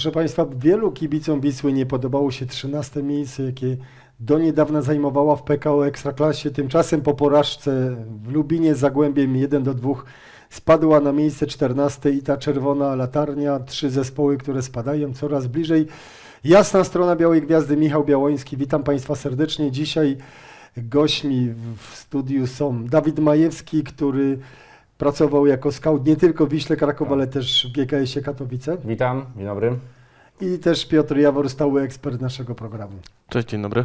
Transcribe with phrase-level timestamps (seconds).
[0.00, 3.76] Proszę Państwa, wielu kibicom Wisły nie podobało się 13 miejsce, jakie
[4.20, 6.50] do niedawna zajmowała w PKO Ekstraklasie.
[6.50, 9.90] Tymczasem po porażce w Lubinie z Zagłębiem 1 do 2
[10.50, 13.58] spadła na miejsce 14 i ta czerwona latarnia.
[13.58, 15.86] Trzy zespoły, które spadają coraz bliżej.
[16.44, 18.56] Jasna strona Białej Gwiazdy, Michał Białoński.
[18.56, 19.70] Witam Państwa serdecznie.
[19.70, 20.16] Dzisiaj
[20.76, 24.38] gośćmi w studiu są Dawid Majewski, który
[25.00, 28.76] pracował jako scout nie tylko w Wiśle Kraków, ale też w GKS-ie Katowice.
[28.84, 29.78] Witam, dzień dobry.
[30.40, 32.92] I też Piotr Jawor, stały ekspert naszego programu.
[33.28, 33.84] Cześć, dzień dobry.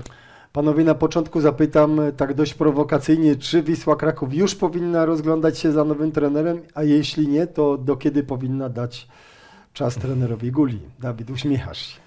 [0.53, 5.83] Panowie, na początku zapytam tak dość prowokacyjnie, czy Wisła Kraków już powinna rozglądać się za
[5.83, 9.07] nowym trenerem, a jeśli nie, to do kiedy powinna dać
[9.73, 10.79] czas trenerowi Guli?
[10.99, 11.99] Dawid, uśmiechasz się.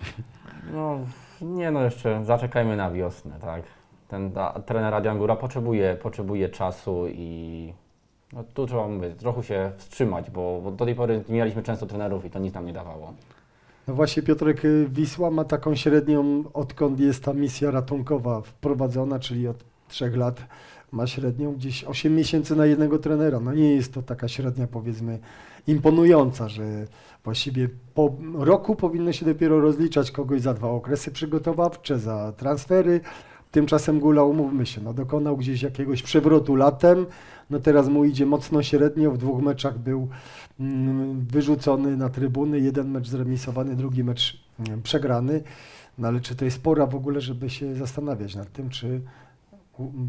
[0.73, 0.99] No,
[1.41, 3.63] nie no, jeszcze zaczekajmy na wiosnę, tak.
[4.09, 7.73] Ten da, trener Adiangura potrzebuje, potrzebuje czasu i
[8.33, 12.31] no, tu trzeba trochę się wstrzymać, bo, bo do tej pory mieliśmy często trenerów i
[12.31, 13.15] to nic nam nie dawało.
[13.89, 19.49] No właśnie Piotrek, y, Wisła ma taką średnią, odkąd jest ta misja ratunkowa wprowadzona, czyli
[19.49, 20.41] od trzech lat
[20.93, 23.41] ma średnią gdzieś 8 miesięcy na jednego trenera.
[23.41, 25.19] No nie jest to taka średnia powiedzmy
[25.67, 26.87] imponująca, że
[27.25, 33.01] właściwie po roku powinno się dopiero rozliczać kogoś za dwa okresy przygotowawcze, za transfery.
[33.51, 37.07] Tymczasem Gula, umówmy się, no dokonał gdzieś jakiegoś przewrotu latem,
[37.51, 40.09] no teraz mu idzie mocno średnio, w dwóch meczach był
[40.61, 45.43] mm, wyrzucony na trybuny, jeden mecz zremisowany, drugi mecz mm, przegrany.
[45.99, 49.01] No ale czy to jest pora w ogóle, żeby się zastanawiać nad tym, czy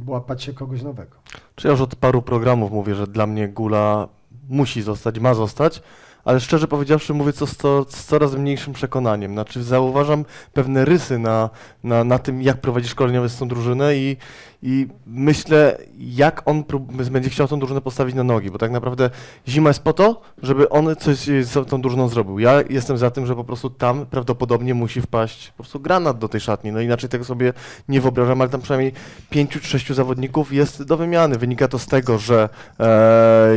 [0.07, 1.15] łapać się kogoś nowego?
[1.55, 4.07] Czy ja już od paru programów mówię, że dla mnie Gula
[4.49, 5.81] musi zostać, ma zostać,
[6.25, 9.33] ale szczerze powiedziawszy mówię to z, coraz mniejszym przekonaniem.
[9.33, 11.49] Znaczy zauważam pewne rysy na,
[11.83, 14.17] na, na tym, jak prowadzi szkoleniowy z tą drużynę i,
[14.63, 16.63] i myślę, jak on
[17.11, 19.09] będzie chciał tą drużynę postawić na nogi, bo tak naprawdę
[19.47, 22.39] zima jest po to, żeby on coś z tą drużyną zrobił.
[22.39, 26.27] Ja jestem za tym, że po prostu tam prawdopodobnie musi wpaść po prostu granat do
[26.27, 27.53] tej szatni, no inaczej tego sobie
[27.89, 28.93] nie wyobrażam, ale tam przynajmniej
[29.29, 31.37] pięciu czy sześciu zawodników jest do wymiany.
[31.37, 33.49] Wynika to z tego, że e,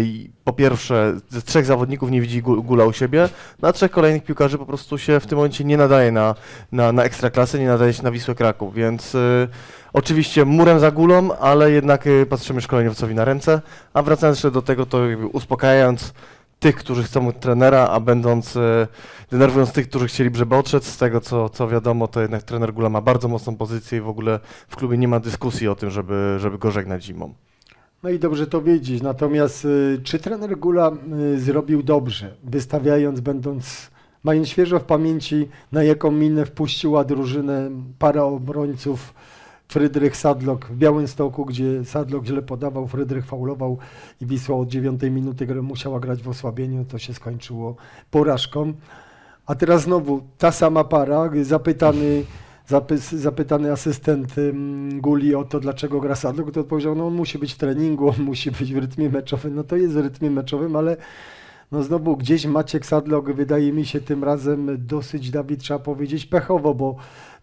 [0.44, 3.28] po pierwsze z trzech zawodników nie widzi Gu- Gula u siebie,
[3.62, 6.34] no a trzech kolejnych piłkarzy po prostu się w tym momencie nie nadaje na,
[6.72, 9.48] na, na ekstraklasę, nie nadaje się na Wisłę Kraków, więc e,
[9.92, 13.60] oczywiście murem za Gulą, ale jednak e, patrzymy szkoleniowcowi na ręce,
[13.94, 14.98] a wracając jeszcze do tego, to
[15.32, 16.14] uspokajając
[16.62, 18.86] tych, którzy chcą trenera, a będąc, e,
[19.30, 23.00] denerwując tych, którzy chcieliby, odszedł, z tego co, co wiadomo, to jednak trener Gula ma
[23.00, 26.58] bardzo mocną pozycję i w ogóle w klubie nie ma dyskusji o tym, żeby, żeby
[26.58, 27.34] go żegnać zimą.
[28.02, 29.02] No i dobrze to wiedzieć.
[29.02, 30.92] Natomiast y, czy trener Gula
[31.34, 33.90] y, zrobił dobrze, wystawiając, będąc,
[34.24, 39.14] mając świeżo w pamięci, na jaką minę wpuściła drużynę para obrońców
[39.72, 43.78] Frydrych Sadlok w Białymstoku, gdzie Sadlok źle podawał, Frydrych faulował
[44.20, 47.76] i Wisła od dziewiątej minuty gry musiała grać w osłabieniu, to się skończyło
[48.10, 48.72] porażką.
[49.46, 52.24] A teraz znowu ta sama para, zapytany,
[52.66, 54.34] zapys, zapytany asystent
[54.92, 58.22] Guli o to, dlaczego gra Sadlok, to odpowiedział, no on musi być w treningu, on
[58.22, 59.54] musi być w rytmie meczowym.
[59.54, 60.96] No to jest w rytmie meczowym, ale
[61.72, 66.74] no znowu gdzieś Maciek Sadlok wydaje mi się tym razem dosyć, Dawid, trzeba powiedzieć, pechowo,
[66.74, 66.96] bo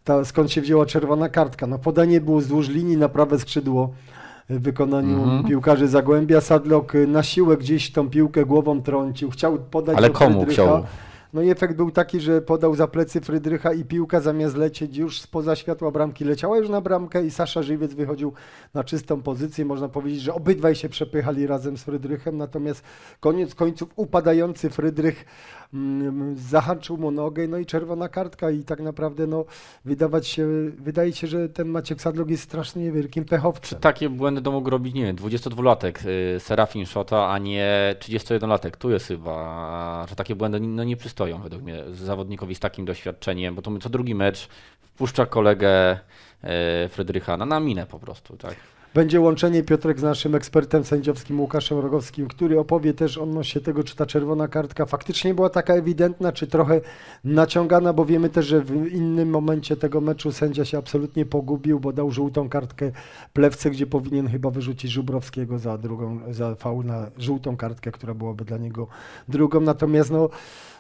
[0.10, 1.68] ta, skąd się wzięła czerwona kartka?
[1.68, 3.90] No podanie było wzdłuż linii na prawe skrzydło
[4.50, 5.44] w wykonaniu Mhm.
[5.44, 6.42] piłkarzy Zagłębia.
[6.42, 10.64] Sadlok y, na siłę gdzieś tą piłkę głową trącił, chciał podać Ale do komu Frydrycha.
[10.64, 10.84] chciał?
[11.34, 15.22] No i efekt był taki, że podał za plecy Frydrycha i piłka zamiast lecieć już
[15.22, 18.34] spoza światła bramki leciała już na bramkę i Sasza Żywiec wychodził
[18.74, 19.66] na czystą pozycję.
[19.66, 22.84] Można powiedzieć, że obydwaj się przepychali razem z Frydrychem, natomiast
[23.20, 25.26] koniec końców upadający Frydrych
[26.36, 29.46] zahaczył mu nogę, no i czerwona kartka i tak naprawdę no
[29.86, 30.48] wydawać się,
[30.78, 33.80] wydaje się, że ten Maciek Sadlok jest strasznie wielkim pechowcem.
[33.80, 38.78] Takie błędy to mógł robić, nie wiem, 22-latek y, Serafin Szota, a nie 31-latek.
[38.78, 43.56] Tu jest chyba, że takie błędy no, nie przystoją według mnie zawodnikowi z takim doświadczeniem,
[43.56, 44.50] bo to my co drugi mecz
[44.82, 48.56] wpuszcza kolegę y, Frydrycha na, na minę po prostu, tak.
[48.94, 53.96] Będzie łączenie Piotrek z naszym ekspertem sędziowskim Łukaszem Rogowskim, który opowie też odnośnie tego, czy
[53.96, 56.82] ta czerwona kartka faktycznie była taka ewidentna, czy trochę
[57.24, 61.94] naciągana, bo wiemy też, że w innym momencie tego meczu sędzia się absolutnie pogubił, bo
[61.94, 62.92] dał żółtą kartkę
[63.34, 68.46] Plewce, gdzie powinien chyba wyrzucić Żubrowskiego za drugą, za faul na żółtą kartkę, która byłaby
[68.46, 68.88] dla niego
[69.28, 69.62] drugą.
[69.62, 70.30] Natomiast no,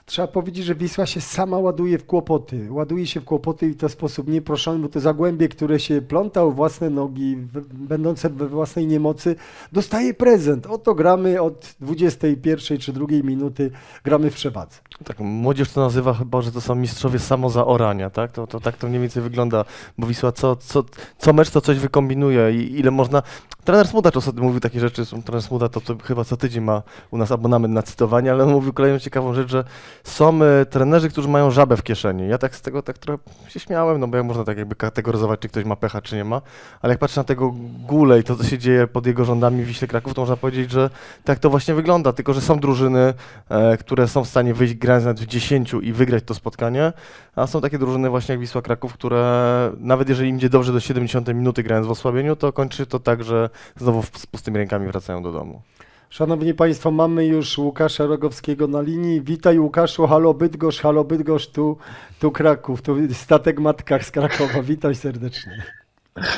[0.10, 2.68] trzeba powiedzieć, że Wisła się sama ładuje w kłopoty.
[2.70, 6.52] Ładuje się w kłopoty i to w sposób nieproszony, bo to Zagłębie, które się plątał
[6.52, 7.38] własne nogi,
[7.74, 9.36] będące we własnej niemocy,
[9.72, 10.68] dostaje prezent.
[10.68, 13.72] Oto gramy od 21 czy drugiej minuty,
[14.04, 14.80] gramy w przewadze.
[15.04, 18.32] Tak, młodzież to nazywa chyba, że to są mistrzowie samozaorania, tak?
[18.32, 19.66] To, to tak to mniej więcej wygląda,
[19.98, 20.84] bo Wisła co, co,
[21.18, 23.24] co mecz to coś wykombinuje i ile można...
[23.64, 27.18] trener Smudacz ostatnio mówił takie rzeczy, trener Smudacz to, to chyba co tydzień ma u
[27.18, 29.64] nas abonament na cytowanie, ale on mówił kolejną ciekawą rzecz, że
[30.04, 32.28] są e, trenerzy, którzy mają żabę w kieszeni.
[32.28, 35.40] Ja tak z tego tak trochę się śmiałem, no bo jak można tak jakby kategoryzować,
[35.40, 36.42] czy ktoś ma pecha, czy nie ma,
[36.82, 37.56] ale jak patrzę na tego
[37.88, 40.72] Gule i to, co się dzieje pod jego rządami w Wiśle Kraków, to można powiedzieć,
[40.72, 40.90] że
[41.24, 43.14] tak to właśnie wygląda, tylko że są drużyny,
[43.50, 46.94] e, które są w stanie wyjść grając nawet w 10 i wygrać to spotkanie,
[47.36, 50.80] a są takie drużyny właśnie jak Wisła Kraków, które nawet jeżeli im idzie dobrze do
[50.80, 55.24] 70 minuty grając w osłabieniu, to kończy to tak, że znowu z pustymi rękami wracają
[55.24, 55.62] do domu.
[56.10, 59.22] Szanowni Państwo, mamy już Łukasza Rogowskiego na linii.
[59.22, 61.78] Witaj Łukaszu, halo Bydgoszcz, halo Bydgoszcz, tu,
[62.20, 64.62] tu Kraków, tu statek Matkach z Krakowa.
[64.64, 65.64] Witaj serdecznie.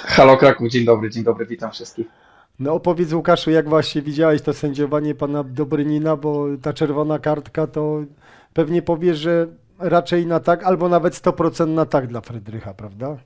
[0.06, 2.08] Halo Kraków, dzień dobry, dzień dobry, witam wszystkich.
[2.60, 8.04] No opowiedz Łukaszu, jak właśnie widziałeś to sędziowanie pana Dobrynina, bo ta czerwona kartka to
[8.54, 9.48] pewnie powiesz, że
[9.80, 13.18] raczej na tak, albo nawet 100% na tak dla Frydrycha, prawda?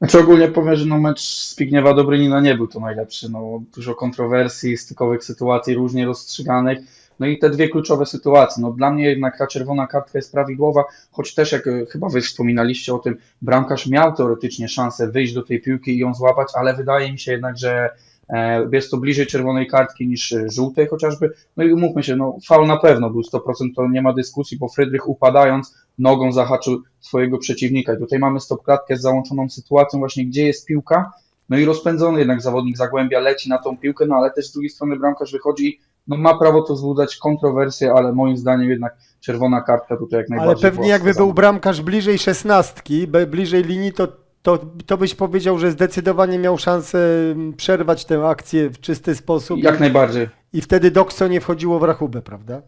[0.00, 4.76] Znaczy ogólnie powiem, że no mecz Zbigniewa Dobrynina nie był to najlepszy, no dużo kontrowersji,
[4.76, 6.78] stykowych sytuacji różnie rozstrzyganych,
[7.18, 10.84] no i te dwie kluczowe sytuacje, no dla mnie jednak ta czerwona kartka jest prawidłowa,
[11.12, 15.42] choć też jak e, chyba wy wspominaliście o tym, bramkarz miał teoretycznie szansę wyjść do
[15.42, 17.90] tej piłki i ją złapać, ale wydaje mi się jednak, że
[18.28, 22.36] e, jest to bliżej czerwonej kartki niż e, żółtej chociażby, no i umówmy się, no
[22.48, 23.40] faul na pewno był 100%,
[23.76, 27.94] to nie ma dyskusji, bo Frydrych upadając nogą zahaczył swojego przeciwnika.
[27.94, 31.12] I tutaj mamy stopklatkę z załączoną sytuacją właśnie, gdzie jest piłka,
[31.48, 34.70] no i rozpędzony jednak zawodnik Zagłębia leci na tą piłkę, no ale też z drugiej
[34.70, 39.60] strony bramkarz wychodzi i no ma prawo to wzbudzać kontrowersje, ale moim zdaniem jednak czerwona
[39.60, 44.08] kartka tutaj jak Ale najbardziej pewnie była jakby był bramkarz bliżej szesnastki, bliżej linii, to,
[44.42, 46.98] to, to byś powiedział, że zdecydowanie miał szansę
[47.32, 50.28] mm, przerwać tę akcję w czysty sposób Jak najbardziej.
[50.52, 52.62] i wtedy Dokso nie wchodziło w rachubę, prawda?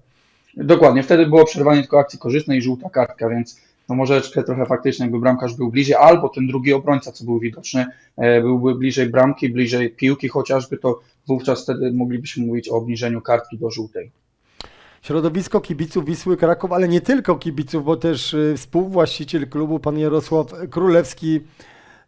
[0.57, 5.05] Dokładnie, wtedy było przerwanie tylko akcji korzystnej i żółta kartka, więc no może trochę faktycznie
[5.05, 9.49] jakby bramkarz był bliżej, albo ten drugi obrońca, co był widoczny, e, byłby bliżej bramki,
[9.49, 14.11] bliżej piłki chociażby, to wówczas wtedy moglibyśmy mówić o obniżeniu kartki do żółtej.
[15.03, 20.47] Środowisko kibiców Wisły Kraków, ale nie tylko kibiców, bo też y, współwłaściciel klubu, pan Jarosław
[20.71, 21.41] Królewski,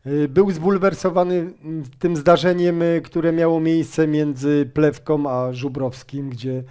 [0.06, 1.52] y, był zbulwersowany
[1.99, 6.62] tym zdarzeniem, które miało miejsce między Plewką a Żubrowskim, gdzie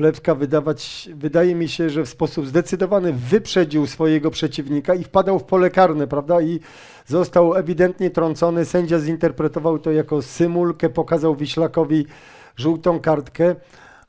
[0.00, 5.44] Plewka wydawać, wydaje mi się, że w sposób zdecydowany wyprzedził swojego przeciwnika i wpadał w
[5.44, 6.40] pole karne, prawda?
[6.40, 6.60] I
[7.06, 8.64] został ewidentnie trącony.
[8.64, 12.06] Sędzia zinterpretował to jako symulkę, pokazał Wiślakowi
[12.56, 13.54] żółtą kartkę.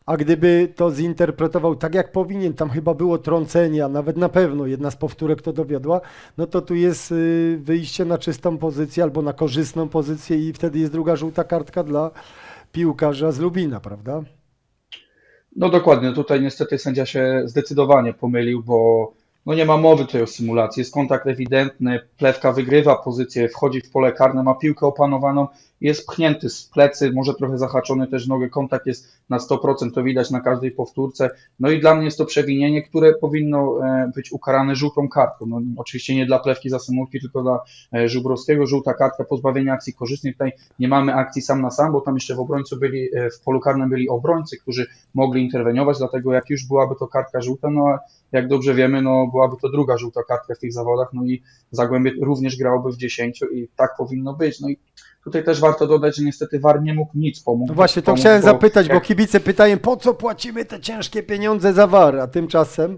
[0.06, 4.66] A gdyby to zinterpretował tak, jak powinien, tam chyba było trącenie, a nawet na pewno
[4.66, 6.02] jedna z powtórek to dowiodła,
[6.38, 10.80] no to tu jest y, wyjście na czystą pozycję albo na korzystną pozycję i wtedy
[10.80, 12.12] jest druga żółta kartka dla
[12.72, 14.24] piłkarza z Lubina, prawda?
[15.56, 19.12] No dokładnie, tutaj niestety sędzia się zdecydowanie pomylił, bo
[19.46, 20.82] no nie ma mowy tutaj o symulacji.
[20.82, 25.48] Jest kontakt ewidentny, plewka wygrywa pozycję, wchodzi w pole karne, ma piłkę opanowaną,
[25.82, 30.32] jest pchnięty z plecy, może trochę zahaczony też nogę, kontakt jest na 100%, to widać
[30.32, 31.30] na każdej powtórce.
[31.60, 35.46] No i dla mnie jest to przewinienie, które powinno e, być ukarane żółtą kartką.
[35.46, 37.60] No, oczywiście nie dla plewki za symulki, tylko dla
[37.94, 38.66] e, Żubrowskiego.
[38.66, 40.34] Żółta kartka, pozbawienia akcji korzystnej.
[40.34, 43.42] Tutaj nie mamy akcji sam na sam, bo tam jeszcze w obrońcu byli, e, w
[43.42, 47.88] polu karnym byli obrońcy, którzy mogli interweniować, dlatego jak już byłaby to kartka żółta, no
[47.88, 48.00] a
[48.32, 51.42] jak dobrze wiemy, no byłaby to druga żółta kartka w tych zawodach, no i
[51.72, 54.60] Zagłębie również grałoby w 10 i tak powinno być.
[54.60, 54.78] No i
[55.24, 57.70] tutaj też warto dodać, że niestety VAR nie mógł nic pomóc.
[57.70, 60.80] No właśnie, to pomóc, chciałem bo zapytać, bo jak- kibice pytają, po co płacimy te
[60.80, 62.98] ciężkie pieniądze za war, a tymczasem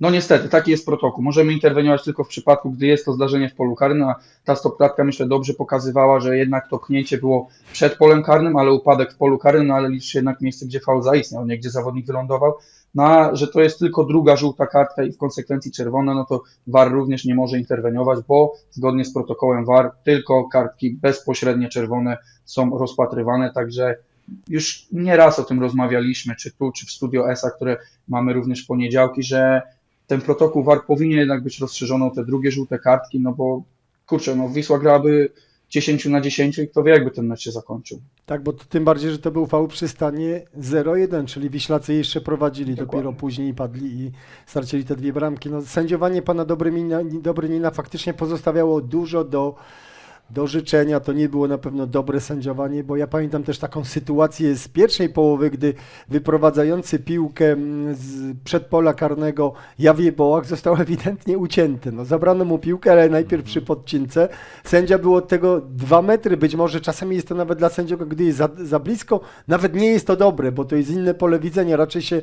[0.00, 1.24] No niestety, taki jest protokół.
[1.24, 5.04] Możemy interweniować tylko w przypadku, gdy jest to zdarzenie w polu karnym, a ta stopklatka
[5.04, 9.38] myślę dobrze pokazywała, że jednak to pchnięcie było przed polem karnym, ale upadek w polu
[9.38, 12.52] karnym, no ale liczy się jednak miejsce, gdzie faul zaistniał, nie gdzie zawodnik wylądował.
[12.94, 16.42] No a że to jest tylko druga żółta kartka i w konsekwencji czerwona, no to
[16.66, 22.78] VAR również nie może interweniować, bo zgodnie z protokołem VAR tylko kartki bezpośrednie czerwone są
[22.78, 23.96] rozpatrywane, także
[24.48, 27.76] już nieraz o tym rozmawialiśmy, czy tu, czy w Studio ESA, które
[28.08, 29.62] mamy również w poniedziałki, że
[30.06, 33.62] ten protokół VAR powinien jednak być rozszerzony o te drugie żółte kartki, no bo
[34.06, 35.30] kurczę, no Wisła grałaby
[35.70, 38.00] 10 na 10 i kto wie, jakby ten mecz się zakończył.
[38.26, 42.74] Tak, bo tym bardziej, że to był faul przy stanie 0-1, czyli Wiślacy jeszcze prowadzili,
[42.74, 42.92] Dokładnie.
[42.92, 44.10] dopiero później padli i
[44.46, 45.50] stracili te dwie bramki.
[45.50, 49.54] No, sędziowanie pana Dobrynina, Dobrynina faktycznie pozostawiało dużo do,
[50.30, 51.00] do życzenia.
[51.00, 55.08] To nie było na pewno dobre sędziowanie, bo ja pamiętam też taką sytuację z pierwszej
[55.08, 55.74] połowy, gdy
[56.08, 61.92] wyprowadzający piłkę mm, z przedpola karnego Jawie Bołak został ewidentnie ucięty.
[61.92, 64.28] No, zabrano mu piłkę, ale najpierw przy podcince.
[64.64, 68.24] Sędzia był od tego dwa metry, być może czasami jest to nawet dla sędziego, gdy
[68.24, 71.76] jest za, za blisko, nawet nie jest to dobre, bo to jest inne pole widzenia,
[71.76, 72.22] raczej się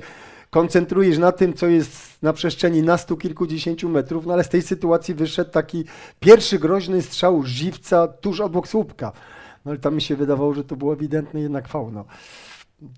[0.50, 5.14] koncentrujesz na tym, co jest na przestrzeni nastu kilkudziesięciu metrów, no ale z tej sytuacji
[5.14, 5.84] wyszedł taki
[6.20, 9.12] pierwszy groźny strzał żywca tuż obok słupka.
[9.66, 11.94] No ale tam mi się wydawało, że to było ewidentne jednak faul.
[11.94, 12.06] No.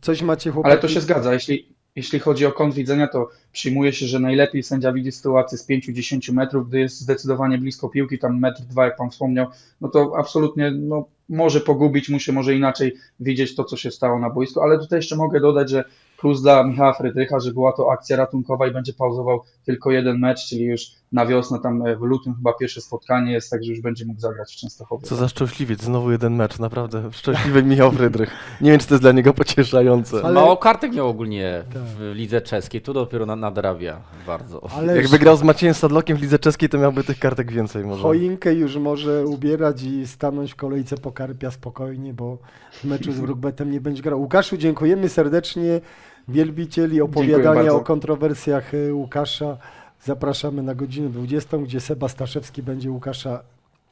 [0.01, 0.71] Coś macie chłopaki?
[0.71, 1.33] Ale to się zgadza.
[1.33, 5.69] Jeśli, jeśli chodzi o kąt widzenia, to przyjmuje się, że najlepiej sędzia widzi sytuację z
[5.69, 9.47] 5-10 metrów, gdy jest zdecydowanie blisko piłki, tam metr, dwa, jak pan wspomniał,
[9.81, 14.19] no to absolutnie no, może pogubić mu się, może inaczej widzieć to, co się stało
[14.19, 15.83] na boisku, ale tutaj jeszcze mogę dodać, że
[16.21, 20.45] plus dla Michała Frydrycha, że była to akcja ratunkowa i będzie pauzował tylko jeden mecz,
[20.45, 24.05] czyli już na wiosnę, tam e, w lutym chyba pierwsze spotkanie jest, także już będzie
[24.05, 25.03] mógł zagrać w Częstochowie.
[25.07, 27.09] Co za szczęśliwiec, znowu jeden mecz, naprawdę.
[27.11, 28.29] Szczęśliwy Michał Frydrych.
[28.61, 30.17] Nie wiem, czy to jest dla niego pocieszające.
[30.23, 31.81] Ale- Mało kartek miał ogólnie Tak.
[31.81, 34.67] w lidze czeskiej, tu dopiero na- nadrabia bardzo.
[34.77, 38.01] Ale Jakby grał z Maciejem Sadlokiem w lidze czeskiej, to miałby tych kartek więcej może.
[38.01, 42.37] choinkę już może ubierać i stanąć w kolejce po karpia spokojnie, bo
[42.71, 44.21] w meczu z Brukbetem nie będzie grał.
[44.21, 45.81] Łukaszu, dziękujemy serdecznie.
[46.29, 49.57] Wielbicieli opowiadania o kontrowersjach y, Łukasza.
[50.03, 53.43] Zapraszamy na godzinę 20, gdzie Seba Staszewski będzie Łukasza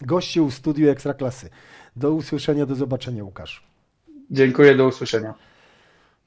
[0.02, 1.50] gościł w studiu Ekstraklasy.
[1.96, 3.64] Do usłyszenia, do zobaczenia Łukasz.
[4.32, 5.34] Dziękuję, do usłyszenia.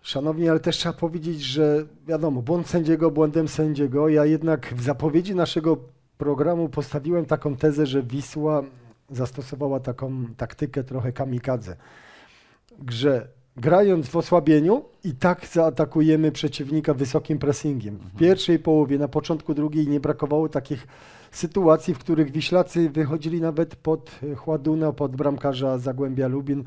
[0.03, 4.09] Szanowni, ale też trzeba powiedzieć, że wiadomo, błąd sędziego błędem sędziego.
[4.09, 5.77] Ja jednak w zapowiedzi naszego
[6.19, 8.63] programu postawiłem taką tezę, że Wisła
[9.11, 11.77] zastosowała taką taktykę trochę kamikadze.
[12.89, 17.99] Że grając w osłabieniu i tak zaatakujemy przeciwnika wysokim pressingiem.
[18.15, 20.87] W pierwszej połowie, na początku drugiej nie brakowało takich
[21.31, 26.65] sytuacji, w których Wiślacy wychodzili nawet pod Chładuna, pod bramkarza Zagłębia Lubin.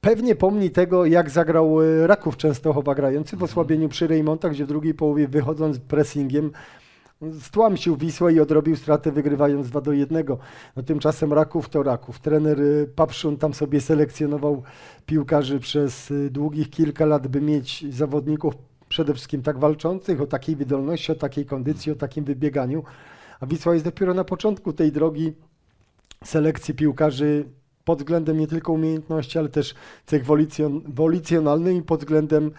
[0.00, 4.68] Pewnie pomni tego, jak zagrał e, Raków Częstochowa grający w osłabieniu przy Rejmontach, gdzie w
[4.68, 6.50] drugiej połowie wychodząc pressingiem
[7.40, 10.26] stłamsił Wisłę i odrobił stratę wygrywając 2 do 1.
[10.76, 12.18] No tymczasem Raków to Raków.
[12.18, 14.62] Trener y, Papszun tam sobie selekcjonował
[15.06, 18.54] piłkarzy przez y, długich kilka lat, by mieć zawodników
[18.88, 22.84] przede wszystkim tak walczących, o takiej wydolności, o takiej kondycji, o takim wybieganiu.
[23.40, 25.32] A Wisła jest dopiero na początku tej drogi
[26.24, 27.44] selekcji piłkarzy
[27.84, 29.74] pod względem nie tylko umiejętności, ale też
[30.06, 32.50] cech wolicjon, wolicjonalnych i pod względem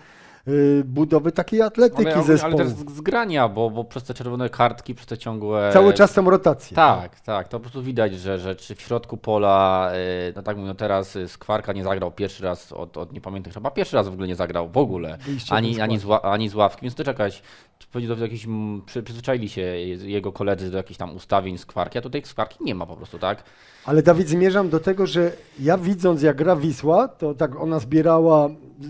[0.86, 2.58] budowy takiej atletyki Ale, ale zespołu.
[2.58, 5.70] też z- zgrania, bo, bo przez te czerwone kartki, przez te ciągłe...
[5.74, 6.76] Cały czas są rotacje.
[6.76, 9.92] Tak, tak, to po prostu widać, że, że czy w środku pola,
[10.30, 13.22] y, no tak mówię, no teraz y, Skwarka nie zagrał pierwszy raz od, od nie
[13.22, 16.50] pamiętam, chyba pierwszy raz w ogóle nie zagrał w ogóle, Wyjście ani, ani, z, ani
[16.50, 17.44] z ławki, więc to czekać,
[17.80, 18.48] czy pewnie do jakichś,
[18.86, 22.86] przy, przyzwyczaili się jego koledzy do jakichś tam ustawień Skwarki, a tutaj Skwarki nie ma
[22.86, 23.44] po prostu, tak?
[23.86, 28.50] Ale Dawid, zmierzam do tego, że ja widząc jak gra Wisła, to tak ona zbierała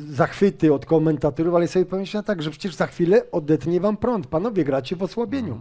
[0.10, 4.28] zachwyty od komentatorów, ale sobie pomyślałem tak, że przecież za chwilę odetnie wam prąd.
[4.28, 5.60] Panowie, gracie w osłabieniu.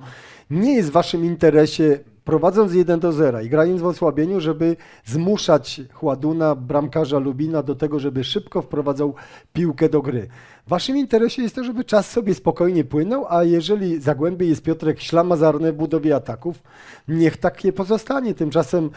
[0.51, 5.81] Nie jest w waszym interesie, prowadząc 1 do 0 i grając w osłabieniu, żeby zmuszać
[5.93, 9.15] Chładuna, bramkarza Lubina do tego, żeby szybko wprowadzał
[9.53, 10.29] piłkę do gry.
[10.67, 15.01] W waszym interesie jest to, żeby czas sobie spokojnie płynął, a jeżeli Zagłębie jest Piotrek
[15.01, 16.63] ślamazarny w budowie ataków,
[17.09, 18.35] niech takie pozostanie.
[18.35, 18.91] Tymczasem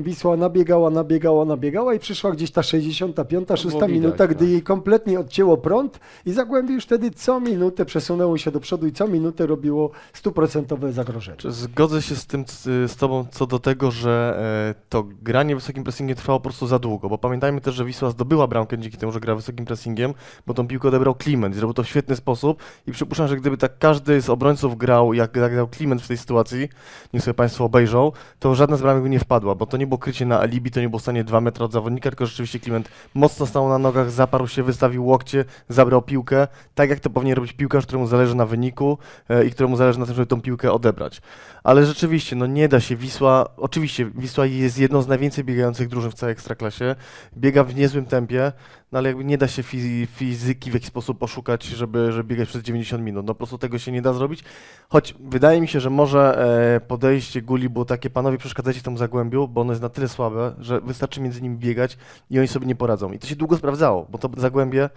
[0.00, 4.48] Wisła nabiegała, nabiegała, nabiegała i przyszła gdzieś ta 65, 6 było widać, minuta, gdy tak.
[4.48, 8.92] jej kompletnie odcięło prąd i Zagłębie już wtedy co minutę przesunęło się do przodu i
[8.92, 11.36] co minutę robiło stuprocentowe zagrożenie.
[11.36, 14.38] Czy Zgodzę się z tym z, Tobą co do tego, że
[14.70, 18.10] e, to granie wysokim pressingiem trwało po prostu za długo, bo pamiętajmy też, że Wisła
[18.10, 20.14] zdobyła bramkę dzięki temu, że gra wysokim pressingiem,
[20.46, 23.56] bo tą piłkę odebrał Kliment i zrobił to w świetny sposób i przypuszczam, że gdyby
[23.56, 26.68] tak każdy z obrońców grał, jak, jak grał Kliment w tej sytuacji,
[27.12, 29.98] niech sobie Państwo obejrzą, to żadna z bramek by nie wpadła, bo to nie było
[29.98, 33.46] krycie na alibi, to nie było stanie 2 metry od zawodnika, tylko rzeczywiście Kliment mocno
[33.46, 37.84] stał na nogach, zaparł się, wystawił łokcie, zabrał piłkę, tak jak to powinien robić piłkarz,
[37.86, 38.98] któremu zależy na wyniku
[39.28, 41.22] e, i któremu zależy na tym, żeby tą piłkę odebrać.
[41.64, 42.96] Ale rzeczywiście, no nie da się.
[42.96, 46.94] Wisła, oczywiście Wisła jest jedną z najwięcej biegających drużyn w całej Ekstraklasie.
[47.36, 48.52] Biega w niezłym tempie,
[48.92, 52.48] no ale jakby nie da się fizy, fizyki w jakiś sposób oszukać, żeby, żeby biegać
[52.48, 53.26] przez 90 minut.
[53.26, 54.44] No po prostu tego się nie da zrobić.
[54.88, 59.48] Choć wydaje mi się, że może e, podejście Guli było takie, panowie przeszkadzacie temu Zagłębiu,
[59.48, 61.98] bo ono jest na tyle słabe, że wystarczy między nimi biegać
[62.30, 63.12] i oni sobie nie poradzą.
[63.12, 64.90] I to się długo sprawdzało, bo to Zagłębie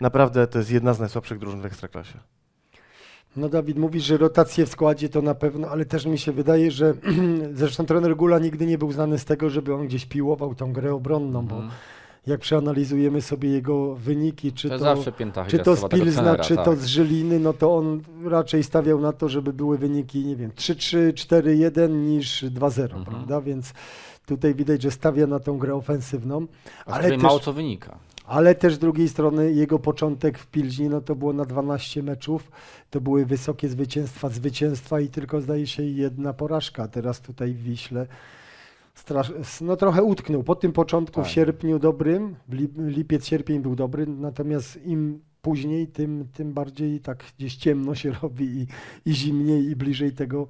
[0.00, 2.18] naprawdę to jest jedna z najsłabszych drużyn w Ekstraklasie.
[3.36, 6.70] No Dawid, mówisz, że rotacje w składzie to na pewno, ale też mi się wydaje,
[6.70, 6.94] że
[7.54, 10.94] zresztą trener Gula nigdy nie był znany z tego, żeby on gdzieś piłował tą grę
[10.94, 11.72] obronną, bo Mhm.
[12.26, 14.84] jak przeanalizujemy sobie jego wyniki, czy To to,
[15.50, 16.64] czy to z Pilzna, trenera, czy tak.
[16.64, 20.50] to z Żyliny, no to on raczej stawiał na to, żeby były wyniki, nie wiem,
[20.50, 23.04] 3-3, 4-1 niż 2-0, Mhm.
[23.04, 23.40] prawda?
[23.40, 23.72] Więc
[24.26, 26.46] tutaj widać, że stawia na tą grę ofensywną,
[26.86, 27.98] A ale też, mało co wynika.
[28.28, 32.50] Ale też z drugiej strony jego początek w Pilźni, no to było na 12 meczów,
[32.90, 38.06] to były wysokie zwycięstwa, zwycięstwa i tylko zdaje się jedna porażka, teraz tutaj w Wiśle
[38.94, 39.32] strasz...
[39.60, 40.42] no trochę utknął.
[40.42, 41.32] Po tym początku w Tak.
[41.32, 47.24] sierpniu dobrym, w lip- lipiec, sierpień był dobry, natomiast im później, tym, tym bardziej tak
[47.38, 48.66] gdzieś ciemno się robi i,
[49.10, 50.48] i zimniej i bliżej tego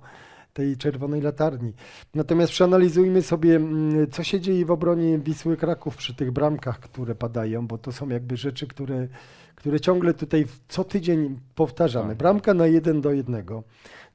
[0.58, 1.72] tej czerwonej latarni.
[2.14, 7.14] Natomiast przeanalizujmy sobie, mm, co się dzieje w obronie Wisły Kraków przy tych bramkach, które
[7.14, 9.08] padają, bo to są jakby rzeczy, które,
[9.54, 12.08] które ciągle tutaj co tydzień powtarzamy.
[12.08, 12.18] Tak.
[12.18, 13.62] Bramka na jeden do jednego.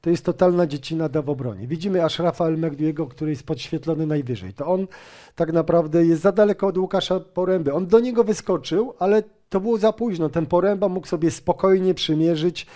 [0.00, 1.66] To jest totalna dziecinada w obronie.
[1.66, 4.52] Widzimy Ashrafa El-Mehdiego, który jest podświetlony najwyżej.
[4.54, 4.86] To on
[5.34, 7.72] tak naprawdę jest za daleko od Łukasza Poręby.
[7.72, 10.28] On do niego wyskoczył, ale to było za późno.
[10.28, 12.66] Ten Poręba mógł sobie spokojnie przymierzyć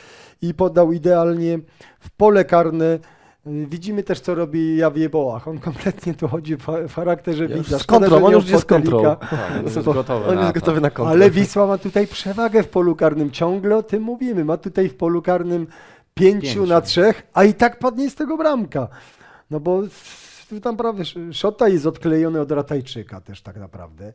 [0.42, 1.58] i podał idealnie
[2.00, 2.98] w pole karne.
[3.48, 5.48] Widzimy też, co robi Jawie Bołach.
[5.48, 7.78] On kompletnie tu chodzi w cha- w charakterze Ja widza.
[7.78, 9.02] z Szkoda, kontrą, że on już jest kontrą.
[9.02, 9.30] Tak,
[9.64, 10.60] jest Bo gotowy On na jest to.
[10.60, 11.12] gotowy na kontrę.
[11.12, 13.30] Ale Wisła ma tutaj przewagę w polu karnym.
[13.30, 14.44] Ciągle o tym mówimy.
[14.44, 15.66] Ma tutaj w polu karnym
[16.14, 16.66] pięciu, Pięciu.
[16.66, 18.88] na trzech, a i tak padnie z tego bramka.
[19.50, 19.82] No bo
[20.62, 24.12] tam prawie sz- Szota jest odklejony od Ratajczyka też tak naprawdę.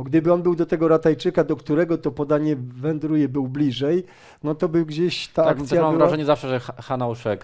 [0.00, 4.04] Bo gdyby on był do tego Ratajczyka, do którego to podanie wędruje, był bliżej,
[4.42, 6.06] no to by gdzieś ta Tak, też akcja mam była...
[6.06, 6.60] wrażenie zawsze, że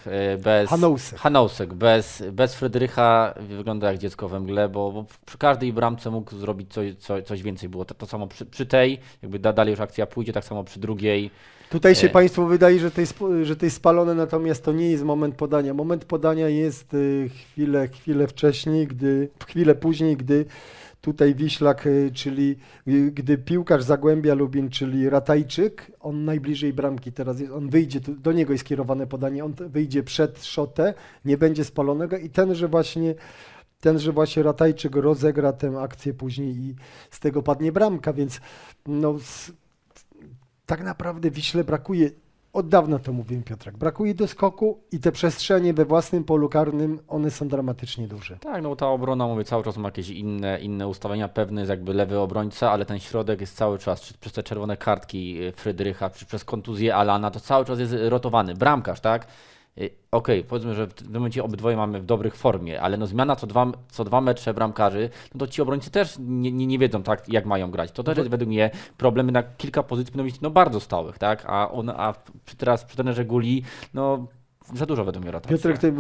[0.07, 0.71] e, bez...
[0.71, 1.19] Hanousek.
[1.19, 6.37] Hanousek bez, bez Fryderycha wygląda jak dziecko we mgle, bo, bo przy każdej bramce mógł
[6.37, 7.69] zrobić coś, coś, coś więcej.
[7.69, 10.65] Było to, to samo przy, przy tej, jakby da, dalej już akcja pójdzie, tak samo
[10.65, 11.31] przy drugiej.
[11.71, 12.11] Tutaj się E.
[12.11, 15.75] Państwu wydaje, że to, jest, że to jest spalone, natomiast to nie jest moment podania.
[15.75, 20.45] Moment podania jest y, chwilę, chwilę wcześniej, gdy, chwilę później, gdy
[21.01, 22.57] tutaj Wiślak, y, czyli
[22.89, 28.33] y, gdy piłkarz Zagłębia Lubin, czyli Ratajczyk, on najbliżej bramki teraz jest, on wyjdzie, do
[28.33, 33.15] niego jest kierowane podanie, on wyjdzie przed szotę, nie będzie spalonego i tenże właśnie
[33.81, 36.75] tenże właśnie Ratajczyk rozegra tę akcję później i
[37.11, 38.41] z tego padnie bramka, więc
[38.87, 39.15] no,
[40.67, 42.11] tak naprawdę Wiśle brakuje,
[42.57, 47.31] od dawna to mówiłem Piotrek, brakuje doskoku i te przestrzenie we własnym polu karnym, one
[47.31, 48.37] są dramatycznie duże.
[48.37, 51.29] Tak, no ta obrona, mówię, cały czas ma jakieś inne, inne ustawienia.
[51.29, 54.77] Pewny jest jakby lewy obrońca, ale ten środek jest cały czas, czy przez te czerwone
[54.77, 58.55] kartki y, Fryderycha, czy przez kontuzję Alana, to cały czas jest rotowany.
[58.55, 59.27] Bramkarz, tak?
[59.79, 63.37] Y, Okej, powiedzmy, że w tym momencie obydwoje mamy w dobrych formie, ale no zmiana
[63.37, 67.03] co dwa, co dwa mecze bramkarzy, no to ci obrońcy też nie, nie, nie wiedzą
[67.03, 67.93] tak, jak mają grać.
[67.93, 71.45] To też jest według mnie problemy na kilka pozycji powinno być no, bardzo stałych, tak?
[71.47, 72.15] A, on, a
[72.59, 73.63] teraz przy trenerze Guli,
[73.95, 74.27] no
[74.75, 75.57] za dużo według mnie rotacji.
[75.57, 75.93] Piotrek, ty,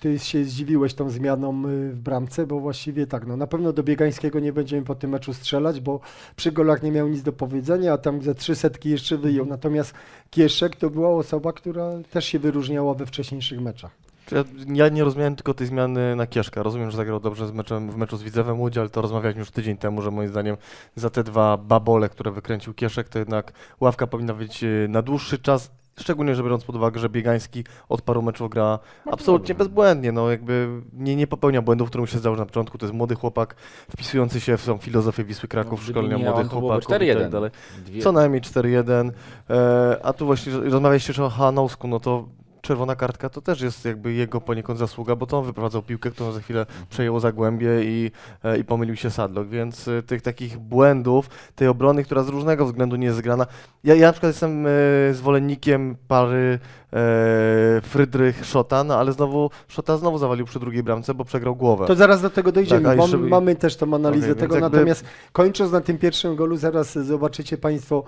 [0.00, 3.82] ty się zdziwiłeś tą zmianą y, w bramce, bo właściwie tak, no na pewno do
[3.82, 6.00] Biegańskiego nie będziemy po tym meczu strzelać, bo
[6.36, 9.46] przy golach nie miał nic do powiedzenia, a tam ze trzy setki jeszcze wyjął.
[9.46, 9.94] Natomiast
[10.30, 13.90] Kieszek to była osoba, która też się wyróżniała we wcześniejszych meczach.
[14.32, 16.62] Ja, ja nie rozumiałem tylko tej zmiany na Kieszka.
[16.62, 19.50] Rozumiem, że zagrał dobrze z meczem, w meczu z Widzewem Łódź, ale to rozmawialiśmy już
[19.50, 20.56] tydzień temu, że moim zdaniem
[20.96, 25.38] za te dwa babole, które wykręcił Kieszek, to jednak ławka powinna być e, na dłuższy
[25.38, 25.77] czas.
[25.98, 28.78] Szczególnie, że biorąc pod uwagę, że Biegański od paru meczów gra
[29.12, 32.78] absolutnie bezbłędnie, no jakby nie, nie popełnia błędów, które mu się zdało na początku.
[32.78, 33.54] To jest młody chłopak
[33.90, 37.30] wpisujący się w tą filozofię Wisły Kraków, gdyby szkolenia młodych chłopaków i tak 4-1.
[37.30, 37.50] dalej.
[37.86, 39.10] Dwie- Co najmniej 4-1.
[39.50, 42.28] E, a tu właśnie rozmawialiście jeszcze o Hanousku, no to
[42.68, 46.32] czerwona kartka to też jest jakby jego poniekąd zasługa, bo to on wyprowadzał piłkę, którą
[46.32, 48.10] za chwilę przejęło Zagłębie i,
[48.44, 52.66] e, i pomylił się Sadlok, więc e, tych takich błędów, tej obrony, która z różnego
[52.66, 53.46] względu nie jest zgrana.
[53.84, 54.70] Ja, ja na przykład jestem e,
[55.12, 56.58] zwolennikiem pary
[56.92, 61.86] e, Frydrych Szota, no ale znowu Szota znowu zawalił przy drugiej bramce, bo przegrał głowę.
[61.86, 65.04] To zaraz do tego dojdziemy, Tak, jeszcze- mamy też tą analizę Okej, tego, jakby- natomiast
[65.32, 68.04] kończąc na tym pierwszym golu, zaraz zobaczycie Państwo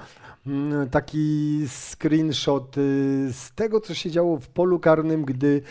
[0.90, 2.80] taki screenshot y,
[3.32, 5.62] z tego, co się działo w polu karnym, gdy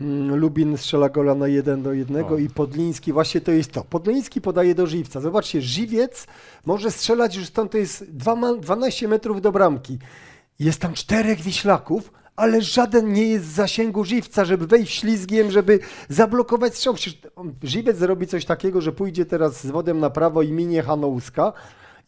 [0.00, 2.38] mm, Lubin strzela gola na 1 do 1 O.
[2.38, 3.84] i Podliński, właśnie to jest to.
[3.84, 5.20] Podliński podaje do Żywca.
[5.20, 6.26] Zobaczcie, Żywiec
[6.64, 9.98] może strzelać już stąd, to jest dwa ma- 12 metrów do bramki.
[10.58, 15.78] Jest tam czterech wiślaków, ale żaden nie jest w zasięgu żywca, żeby wejść ślizgiem, żeby
[16.08, 16.94] zablokować strzał.
[16.94, 17.20] Przecież
[17.62, 21.52] Żywiec zrobi coś takiego, że pójdzie teraz z wodem na prawo i minie Hanouska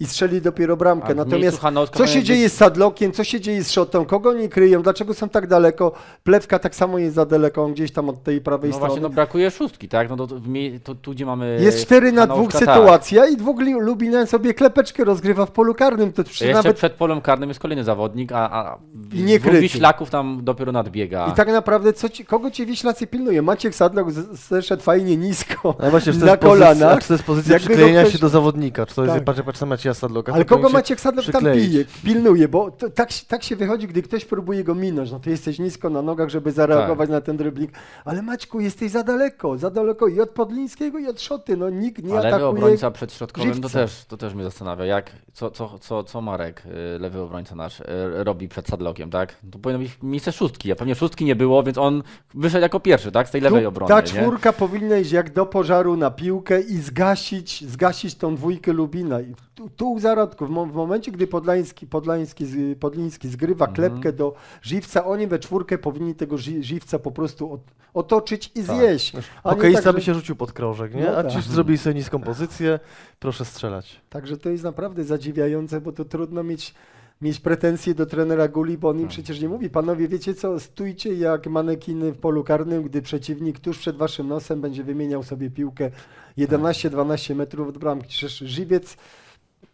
[0.01, 1.15] i strzeli dopiero bramkę.
[1.15, 1.61] Natomiast
[1.93, 5.15] co się dzieje być- z Sadlokiem, co się dzieje z Szotą, kogo nie kryją, dlaczego
[5.15, 5.93] są tak daleko?
[6.25, 8.89] Plewka tak samo jest za daleko, on gdzieś tam od tej prawej No strony.
[8.91, 10.11] właśnie, no brakuje szóstki, tak?
[10.11, 11.59] No to, to, w mie- to tu, gdzie mamy...
[11.63, 12.75] Jest cztery na dwóch Hanauska, tak.
[12.77, 16.13] sytuacja i dwóch Lubinian sobie klepeczkę rozgrywa w polu karnym.
[16.13, 18.79] To przecież Jeszcze nawet przed polem karnym jest kolejny zawodnik, a, a
[19.13, 19.53] I nie dwóch.
[19.55, 21.27] Wiślaków tam dopiero nadbiega.
[21.27, 23.43] I tak naprawdę, co ci, kogo ci Wiślacy pilnuje?
[23.43, 24.11] Maciek Sadlok
[24.51, 27.01] zeszedł fajnie nisko No właśnie, na pozycja, kolanach.
[27.03, 29.25] czy to jest pozycja przyklejenia ktoś- się do zawodnika, czy to jest, Tak.
[29.25, 30.33] patrz, patrz na Macieja Sadloka.
[30.33, 31.71] Ale kogo Maciek Sadlok tam przykleić.
[31.71, 32.49] pije, pilnuje?
[32.49, 35.11] Bo to, tak, się- tak się wychodzi, gdy ktoś próbuje go minąć.
[35.13, 37.71] No to jesteś nisko na nogach, żeby zareagować na ten dribbling.
[38.05, 41.57] Ale Maćku, jesteś za daleko, za daleko i od Podlińskiego i od Szoty.
[41.57, 42.49] No nikt nie A lewy atakuje.
[42.49, 46.63] obrońca przed środkowym to też, to też mnie zastanawia, jak, co, co, co, co Marek,
[46.97, 47.85] y, lewy obrońca nasz, y,
[48.25, 49.37] robi przed Sadlokiem, tak?
[49.53, 52.03] To powinno być miejsce szóstki, a pewnie szóstki nie było, więc on
[52.35, 53.29] wyszedł jako pierwszy, tak?
[53.29, 54.07] Z tej lewej obrony, Ta nie?
[54.07, 59.21] czwórka powinna iść jak do pożaru na piłkę i zgasić, zgasić tą dwójkę Lubina.
[59.21, 59.35] I
[59.79, 62.45] tu, zarodku, w, mo w momencie, gdy Podlański, Podlański,
[62.81, 63.75] Podliński zgrywa Mhm.
[63.91, 67.61] klepkę do żywca, oni we czwórkę powinni tego ży żywca po prostu
[67.95, 68.77] otoczyć i Tak.
[68.77, 69.13] zjeść.
[69.15, 69.23] A nie
[69.55, 71.05] Hokeista tak, by się rzucił pod krążek, nie?
[71.05, 71.33] No A tak.
[71.33, 72.81] ci zrobili sobie niską pozycję,
[73.21, 74.01] proszę strzelać.
[74.11, 76.75] Także to jest naprawdę zadziwiające, bo to trudno mieć,
[77.23, 79.11] mieć pretensje do trenera Guli, bo on im Tak.
[79.11, 83.79] przecież nie mówi, panowie, wiecie co, stójcie jak manekiny w polu karnym, gdy przeciwnik tuż
[83.79, 85.91] przed waszym nosem będzie wymieniał sobie piłkę
[86.39, 88.09] 11-12 metrów od bramki.
[88.09, 88.97] Przecież żywiec,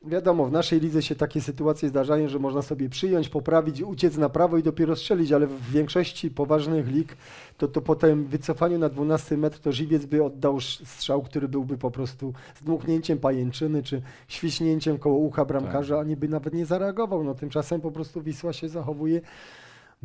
[0.06, 4.28] wiadomo, w naszej lidze się takie sytuacje zdarzają, że można sobie przyjąć, poprawić, uciec na
[4.28, 7.16] prawo i dopiero strzelić, ale w większości poważnych lig
[7.58, 11.78] to, to po tym wycofaniu na 12 metr to żywiec by oddał strzał, który byłby
[11.78, 17.24] po prostu zdmuchnięciem pajęczyny czy świśnięciem koło ucha bramkarza, ani by nawet nie zareagował.
[17.24, 19.20] No tymczasem po prostu Wisła się zachowuje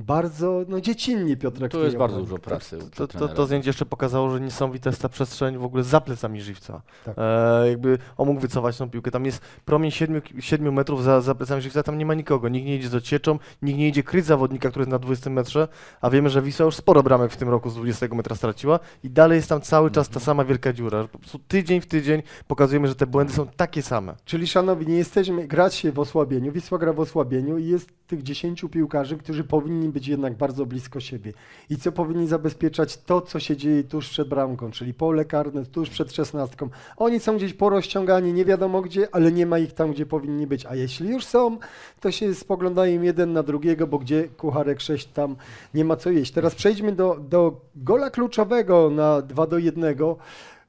[0.04, 1.72] bardzo no, dziecinnie Piotrek.
[1.72, 2.80] Tu w tej jest bardzo dużo pracy.
[2.96, 6.42] To, to, to zdjęcie jeszcze pokazało, że niesamowita jest ta przestrzeń w ogóle za plecami
[6.42, 6.82] żywca.
[7.06, 7.16] Tak.
[7.18, 9.12] E, jakby on mógł wycofać tą piłkę.
[9.12, 12.50] Tam jest promień 7, 7 metrów za, za plecami żywca, tam nie ma nikogo.
[12.50, 15.68] Nikt nie idzie z ocieczą, nikt nie idzie kryć zawodnika, który jest na 20 metrze,
[16.02, 19.10] a wiemy, że Wisła już sporo bramek w tym roku z 20 metra straciła i
[19.10, 21.08] dalej jest tam cały czas ta sama wielka dziura.
[21.08, 24.16] Po prostu tydzień w tydzień pokazujemy, że te błędy są takie same.
[24.26, 26.52] Czyli szanowni, nie jesteśmy grać się w osłabieniu.
[26.52, 31.00] Wisła gra w osłabieniu i jest tych 10 piłkarzy, którzy powinni być jednak bardzo blisko
[31.00, 31.34] siebie.
[31.70, 35.90] I co powinni zabezpieczać to, co się dzieje tuż przed bramką, czyli pole karne, tuż
[35.90, 36.70] przed szesnastką.
[36.98, 40.66] Oni są gdzieś porozciągani, nie wiadomo gdzie, ale nie ma ich tam, gdzie powinni być.
[40.66, 41.58] A jeśli już są,
[42.00, 45.36] to się spoglądają jeden na drugiego, bo gdzie kucharek 6 tam
[45.74, 46.32] nie ma co jeść.
[46.32, 49.96] Teraz przejdźmy do, do gola kluczowego na 2 do 1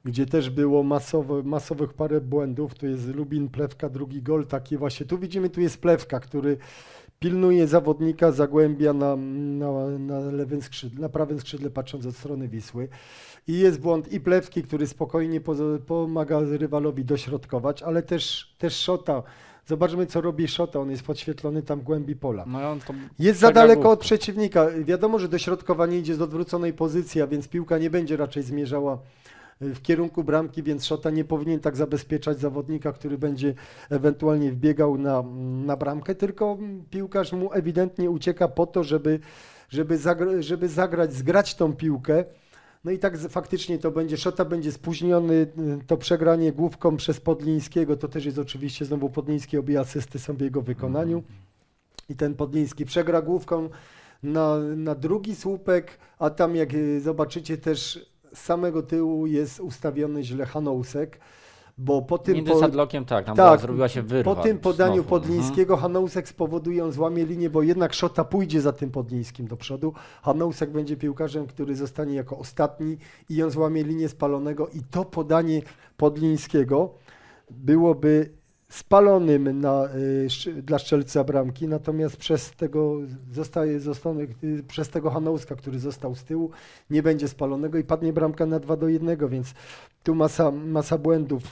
[0.04, 2.74] gdzie też było masowo, masowych parę błędów.
[2.74, 5.06] Tu jest Lubin, Plewka, drugi gol, taki właśnie.
[5.06, 6.58] Tu widzimy, tu jest Plewka, który
[7.20, 12.88] pilnuje zawodnika Zagłębia na, na, na lewym skrzydle, na prawym skrzydle patrząc od strony Wisły.
[13.48, 15.40] I jest błąd i Plewki, który spokojnie
[15.86, 19.22] pomaga rywalowi dośrodkować, ale też, też Szota.
[19.66, 20.80] Zobaczmy, co robi Szota.
[20.80, 22.44] On jest podświetlony tam w głębi pola.
[22.46, 23.92] No i on to Jest za przegra daleko główkę.
[23.92, 24.66] od przeciwnika.
[24.84, 28.98] Wiadomo, że dośrodkowanie idzie z odwróconej pozycji, a więc piłka nie będzie raczej zmierzała
[29.60, 33.54] w kierunku bramki, więc Szota nie powinien tak zabezpieczać zawodnika, który będzie
[33.90, 35.22] ewentualnie wbiegał na,
[35.66, 36.58] na bramkę, tylko
[36.90, 39.20] piłkarz mu ewidentnie ucieka po to, żeby,
[39.68, 42.24] żeby, zagra, żeby zagrać, zgrać tą piłkę.
[42.84, 45.48] No i tak faktycznie to będzie, Szota będzie spóźniony, y,
[45.86, 50.40] to przegranie główką przez Podlińskiego, to też jest oczywiście znowu Podliński, obie asysty są w
[50.40, 51.22] jego wykonaniu
[52.08, 53.68] i ten Podliński przegra główką
[54.22, 60.24] na, na drugi słupek, a tam jak y, zobaczycie też z samego tyłu jest ustawiony
[60.24, 61.20] źle Hanousek,
[61.78, 64.34] bo po tym, Między po, Sadlokiem tak, tam tak, była, zrobiła się wyrwa.
[64.34, 65.08] po tym podaniu znowu.
[65.08, 69.92] Podlińskiego Hanousek spowoduje, on złamie linię, bo jednak Szota pójdzie za tym Podlińskim do przodu.
[70.22, 75.62] Hanousek będzie piłkarzem, który zostanie jako ostatni i on złamie linię spalonego i to podanie
[75.96, 76.94] Podlińskiego
[77.50, 78.39] byłoby
[78.70, 79.88] spalonym na,
[80.46, 82.96] y, dla strzelca bramki, natomiast przez tego
[83.32, 86.50] zostaje zostanie, y, przez tego Hanouska, który został z tyłu,
[86.90, 89.54] nie będzie spalonego i padnie bramka na 2 do 1, więc
[90.02, 91.42] tu masa, masa błędów.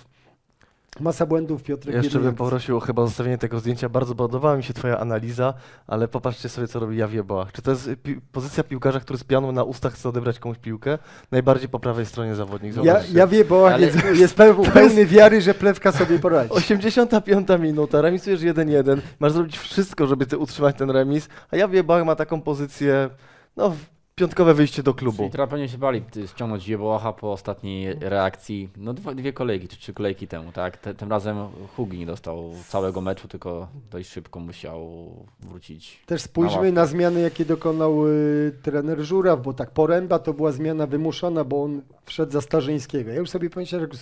[1.00, 3.88] Masa błędów Piotrek Jeszcze bym poprosił o chyba zostawienie tego zdjęcia.
[3.88, 5.54] Bardzo podobała mi się Twoja analiza,
[5.86, 7.52] ale popatrzcie sobie, co robi Jawie Boach.
[7.52, 10.98] Czy to jest pi- pozycja piłkarza, który z pianą na ustach chce odebrać komuś piłkę?
[11.30, 12.76] Najbardziej po prawej stronie zawodnik.
[12.76, 13.12] Ja, Zobaczcie.
[13.18, 16.50] ja wie, bo Ale- jest, jest peł, pełny wiary, że plewka sobie poradzi.
[16.52, 22.04] 85 minuta, remisujesz 1-1, masz zrobić wszystko, żeby ty utrzymać ten remis, a Jawie Boach
[22.04, 23.10] ma taką pozycję,
[23.56, 23.72] no,
[24.18, 25.16] piątkowe wyjście do klubu.
[25.16, 29.92] Czyli teraz pewnie się bali ściągnąć Jebołacha po ostatniej reakcji, no dwie kolejki, czy trzy
[29.92, 30.76] kolejki temu, tak?
[30.76, 31.36] Te, tym razem
[31.76, 36.00] Hugi nie dostał całego meczu, tylko dość szybko musiał wrócić.
[36.06, 36.72] Też Na spójrzmy ławkę.
[36.72, 41.62] na zmiany, jakie dokonał y, trener Żuraw, bo tak Poręba to była zmiana wymuszona, bo
[41.62, 43.10] on wszedł za Starzyńskiego.
[43.10, 43.98] Ja już sobie pomyślałem, że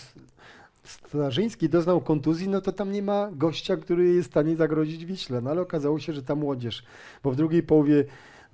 [0.85, 5.40] Starzyński doznał kontuzji, no to tam nie ma gościa, który jest w stanie zagrozić Wiśle.
[5.40, 6.83] No ale okazało się, że ta młodzież,
[7.24, 8.05] bo w drugiej połowie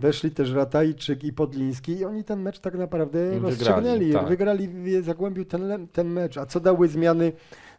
[0.03, 4.13] weszli też Ratajczyk i Podliński i oni ten mecz tak naprawdę Wygrali, rozstrzygnęli.
[4.13, 4.29] tak.
[4.29, 6.37] Wygrali, w- zagłębił ten, ten mecz.
[6.39, 7.33] A co dały zmiany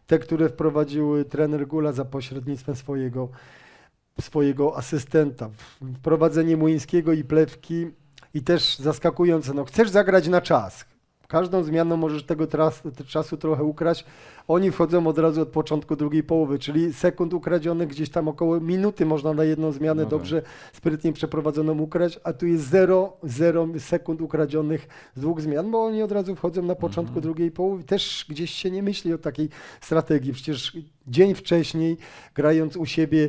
[0.06, 3.28] te, które wprowadził trener Gula za pośrednictwem swojego
[4.20, 5.50] swojego asystenta.
[5.96, 7.86] Wprowadzenie Młyńskiego i Plewki
[8.34, 10.84] i też zaskakujące, no chcesz zagrać na czas.
[11.28, 14.04] Każdą zmianą możesz tego tras, czasu trochę ukraść.
[14.48, 19.06] Oni wchodzą od razu od początku drugiej połowy, czyli sekund ukradzionych gdzieś tam około minuty
[19.06, 20.10] można na jedną zmianę No tak.
[20.10, 25.84] dobrze, sprytnie przeprowadzoną ukraść, a tu jest 0, 0 sekund ukradzionych z dwóch zmian, bo
[25.84, 27.22] oni od razu wchodzą na początku Mhm.
[27.22, 27.84] drugiej połowy.
[27.84, 29.48] Też gdzieś się nie myśli o takiej
[29.80, 30.32] strategii.
[30.32, 31.96] Przecież dzień wcześniej,
[32.34, 33.28] grając u siebie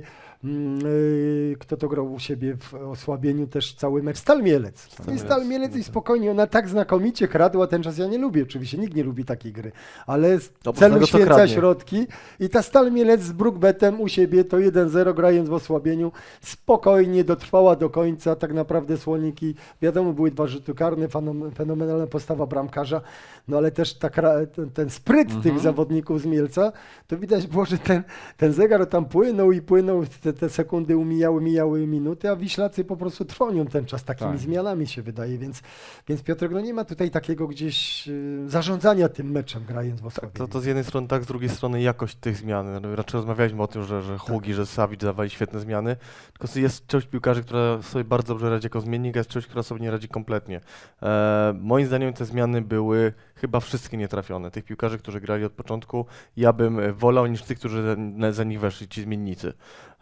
[1.60, 4.88] kto to grał u siebie w osłabieniu też cały mecz, Stal Mielec.
[5.16, 5.20] I.
[5.20, 8.96] Stal Mielec i spokojnie, ona tak znakomicie kradła ten czas, ja nie lubię oczywiście, nikt
[8.96, 9.72] nie lubi takiej gry,
[10.08, 10.40] ale
[10.76, 10.94] celu
[11.38, 11.56] kradnie.
[11.56, 12.08] środki
[12.40, 17.76] i ta Stal Mielec z Brookbetem u siebie to 1-0 grając w osłabieniu, spokojnie dotrwała
[17.76, 23.02] do końca, tak naprawdę Słoniki, wiadomo były dwa rzuty karne, fenom- fenomenalna postawa bramkarza,
[23.48, 24.10] no ale też ta,
[24.56, 25.42] ten, ten spryt Mhm.
[25.44, 26.72] tych zawodników z Mielca,
[27.08, 28.04] to widać było, że ten,
[28.38, 32.98] ten zegar tam płynął i płynął, te, te sekundy umijały, mijały minuty, a Wiślacy po
[32.98, 34.40] prostu trwonią ten czas takimi Tak.
[34.40, 35.62] zmianami się wydaje, więc,
[36.08, 40.38] więc Piotrek, no nie ma tutaj takiego gdzieś y, zarządzania tym meczem grając w osłabieniu.
[40.38, 42.82] To, to z jednej strony tak, z drugiej strony jakość tych zmian.
[42.82, 45.96] No, Raczej rozmawialiśmy o tym, że, że Hugi, że Savic dawali świetne zmiany,
[46.40, 49.64] tylko jest część piłkarzy, która sobie bardzo dobrze radzi jako zmiennik, a jest część, która
[49.64, 50.62] sobie nie radzi kompletnie.
[51.02, 53.14] E, moim zdaniem te zmiany były
[53.46, 54.52] chyba wszystkie nietrafione.
[54.52, 56.06] Tych piłkarzy, którzy grali od początku,
[56.38, 57.98] ja bym wolał niż tych, którzy
[58.32, 59.54] za nich weszli, ci zmiennicy.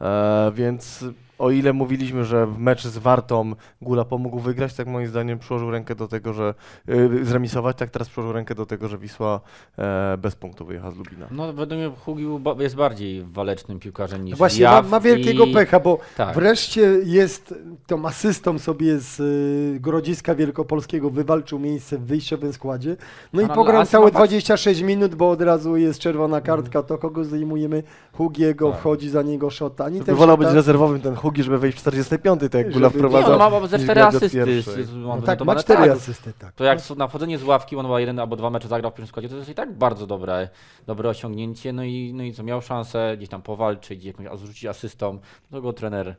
[0.01, 1.05] E, więc
[1.43, 5.71] o ile mówiliśmy, że w mecz z Wartą Gula pomógł wygrać, tak moim zdaniem przyłożył
[5.71, 6.53] rękę do tego, że
[6.89, 9.39] y, zremisować, tak teraz przyłożył rękę do tego, że Wisła
[9.77, 11.27] e, bez punktu wyjechała z Lubina.
[11.31, 14.99] No według mnie Hugi był ba- jest bardziej walecznym piłkarzem niż Właśnie ma, Jaw ma
[14.99, 15.53] wielkiego i...
[15.53, 16.35] pecha, bo Tak.
[16.35, 17.53] wreszcie jest
[17.87, 22.95] tą asystą sobie z y, Grodziska Wielkopolskiego wywalczył miejsce w wyjściowym składzie.
[23.33, 26.97] No i pograł całe ma tak- 26 minut, bo od razu jest czerwona kartka, to
[26.97, 27.83] kogo zdejmujemy?
[28.13, 28.79] Hugiego, Tak.
[28.79, 29.85] wchodzi za niego Szota.
[29.85, 33.09] Ani To wolał być rezerwowym ten Hugi, żeby wejść w 45, tak jak Gula Żeby-
[33.09, 34.37] Nie, on ma ze niż cztery grać od asysty.
[34.45, 34.77] pierwszej.
[34.79, 35.63] jest- No tak, ma wynotowane.
[35.63, 36.53] cztery Tak, asysty, tak.
[36.53, 39.07] To jak na wchodzenie z ławki, on ma jeden albo dwa mecze zagrał w pierwszym
[39.07, 40.49] składzie, to jest i tak bardzo dobre,
[40.87, 41.73] dobre osiągnięcie.
[41.73, 45.19] No i, no i co, miał szansę gdzieś tam powalczyć, jakąś a zrzucić asystą,
[45.51, 46.15] to go trener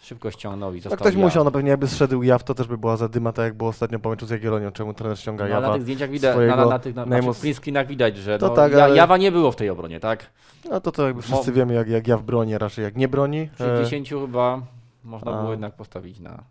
[0.00, 1.22] szybko ściągnął i No został ktoś Jaw.
[1.22, 3.98] musiał, no pewnie jakby zszedł Jaw, to też by była zadyma, tak jak było ostatnio
[3.98, 5.74] po meczu z Jagiellonią, czemu trener ściąga No, ale na Jawa.
[5.74, 7.06] tych zdjęciach widać, na, na, swojego na tych na,
[7.40, 10.26] print screenach widać, że To no, tak, ale- Jawa nie było w tej obronie, tak?
[10.70, 13.08] No to to jakby wszyscy Mo- wiemy, jak, jak Jaw broni, a raczej jak nie
[13.08, 13.48] broni.
[13.54, 14.62] Przy E, 10 chyba
[15.04, 15.38] można a.
[15.40, 16.42] było jednak postawić na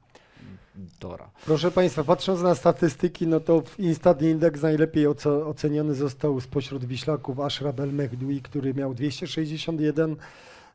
[1.00, 1.30] Dora.
[1.46, 6.86] Proszę Państwa, patrząc na statystyki, no to w Instat Index najlepiej oce- oceniony został spośród
[6.86, 10.16] Wiślaków Ashraf El Mehdoui, który miał 261,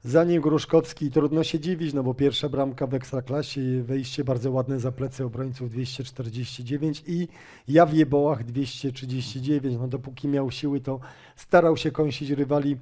[0.05, 1.11] za nim Gruszkowski.
[1.11, 5.71] Trudno się dziwić, no bo pierwsza bramka w Ekstraklasie, wejście bardzo ładne za plecy obrońców
[5.71, 7.29] 249 i
[7.69, 9.77] Jawie Bołach 239.
[9.81, 11.01] No dopóki miał siły, to
[11.37, 12.77] starał się kąsić rywali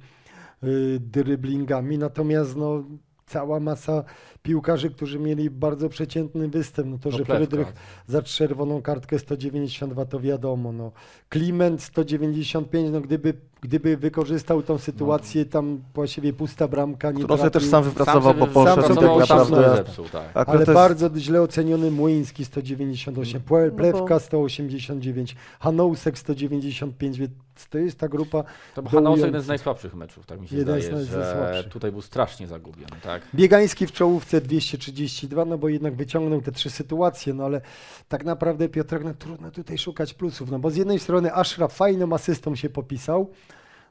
[0.63, 2.83] y, dryblingami, natomiast no
[3.25, 4.03] cała masa
[4.47, 7.25] piłkarzy, którzy mieli bardzo przeciętny występ, no to, że.
[7.25, 7.73] Frydrych
[8.07, 10.91] za czerwoną kartkę 192 to wiadomo, no.
[11.29, 17.65] Kliment 195, no gdyby, gdyby wykorzystał tą sytuację, tam właściwie pusta bramka, nie Którą też
[17.65, 19.75] sam wypracował, bo poszedł sam tak naprawdę.
[19.77, 20.49] zepsuł, tak.
[20.49, 27.31] Ale jest- bardzo źle oceniony Młyński 198, Płe- no Plewka 189, Hanousek 195, więc
[27.69, 28.43] to jest ta grupa
[28.75, 31.71] To Hanaus jeden z najsłabszych meczów, tak mi się Jeden naj- że najsłabszych.
[31.71, 33.21] tutaj był strasznie zagubiony, tak?
[33.35, 37.61] Biegański w czołówce 232, no bo jednak wyciągnął te trzy sytuacje, no ale
[38.07, 42.13] tak naprawdę Piotrek, no trudno tutaj szukać plusów, no bo z jednej strony Ashraf fajną
[42.13, 43.29] asystą się popisał,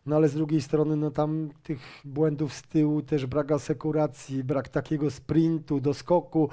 [0.06, 4.68] no ale z drugiej strony no tam tych błędów z tyłu, też brak asekuracji, brak
[4.68, 6.48] takiego sprintu, doskoku,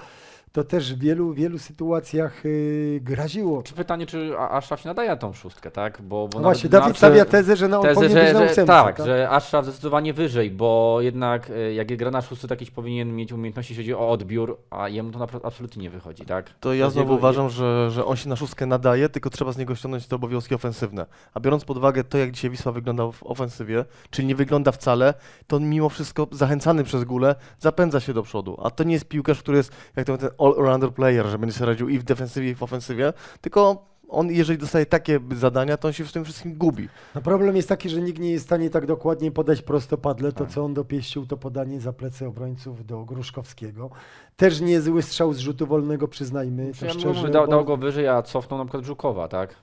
[0.52, 3.64] to też w wielu, wielu sytuacjach yy, graziło.
[3.64, 6.02] Czy pytanie, czy Ashraf się nadaje na tą szóstkę, tak?
[6.02, 8.40] Bo, bo No właśnie, Dawid nawet- stawia tezę, że on tezę, powinien że, być na
[8.40, 12.54] że, ósemce, tak, że Ashraf zdecydowanie wyżej, bo jednak e, jak gra na szóstce, to
[12.54, 16.50] jakiś powinien mieć umiejętności, jeśli chodzi o odbiór, a jemu to absolutnie nie wychodzi, tak?
[16.60, 19.58] To ja znowu jego- uważam, że, że on się na szóstkę nadaje, tylko trzeba z
[19.58, 21.06] niego ściągnąć te obowiązki ofensywne.
[21.34, 25.14] A biorąc pod uwagę to, jak dzisiaj Wisła wygląda w ofensywie, czyli nie wygląda wcale,
[25.48, 28.58] to on mimo wszystko zachęcany przez górę zapędza się do przodu.
[28.64, 31.56] A to nie jest piłkarz, który jest jak to mówię, ten all-rounder player, że będzie
[31.56, 35.88] sobie radził i w defensywie, i w ofensywie, tylko on, jeżeli dostaje takie zadania, to
[35.88, 36.90] on się w tym wszystkim gubi.
[37.16, 40.32] No problem jest taki, że nikt nie jest w stanie tak dokładnie podać prostopadle.
[40.32, 40.54] To, Tak.
[40.54, 43.90] co on dopieścił, to podanie za plecy obrońców do Gruszkowskiego.
[44.38, 47.22] Też niezły strzał z rzutu wolnego, przyznajmy Czy to ja szczerze.
[47.22, 49.56] mówię, dał, bo- dał go wyżej, a cofnął na przykład Żukowa, tak?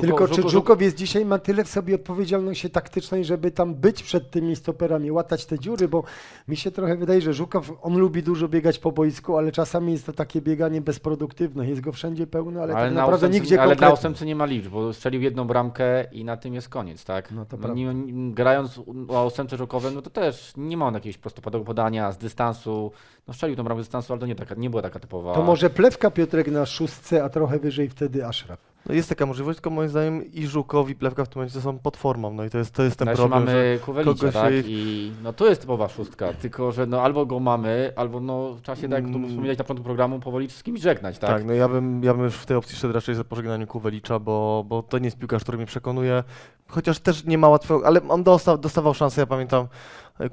[0.00, 4.02] Tylko czy Żuko- Żukow jest dzisiaj ma tyle w sobie odpowiedzialności taktycznej, żeby tam być
[4.02, 6.04] przed tymi stoperami, łatać te dziury, bo
[6.48, 10.06] mi się trochę wydaje, że Żukow, on lubi dużo biegać po boisku, ale czasami jest
[10.06, 11.68] to takie bieganie bezproduktywne.
[11.68, 13.94] Jest go wszędzie pełno, ale, tak na naprawdę ósemce- nigdzie ale na konkretnie.
[13.94, 17.32] ósemce nie ma liczb, bo strzelił jedną bramkę i na tym jest koniec, tak?
[17.32, 20.94] No to No, nie, nie, grając na ósemce żukowym, no to też nie ma on
[20.94, 22.92] jakiegoś prostopadłego podania z dystansu.
[23.28, 25.34] No strzelił tą bramkę z dystansu, ale to nie, taka, nie była taka typowa.
[25.34, 28.58] To może plewka Piotrek na szóstce, a trochę wyżej wtedy Ashraf.
[28.88, 31.78] No jest taka możliwość, tylko moim zdaniem i Żukow, i Plewka w tym momencie są
[31.78, 34.14] pod formą, no i to jest, to jest ten No jeszcze problem, że mamy Kuwelicia,
[34.20, 34.52] kogoś tak?
[34.52, 38.56] jej- I no to jest typowa szóstka, tylko że no albo go mamy, albo no
[38.62, 39.28] trzeba się, tak jak tu Mm.
[39.28, 41.30] wspominałeś na początku programu, powoli z kimś żegnać, tak?
[41.30, 44.18] Tak, no ja bym, ja bym już w tej opcji szedł raczej za pożegnaniem Kuwelicza,
[44.18, 46.24] bo, bo to nie jest piłkarz, który mnie przekonuje.
[46.68, 49.66] Chociaż też nie ma łatwego, ale on dostał, dostawał szansę, ja pamiętam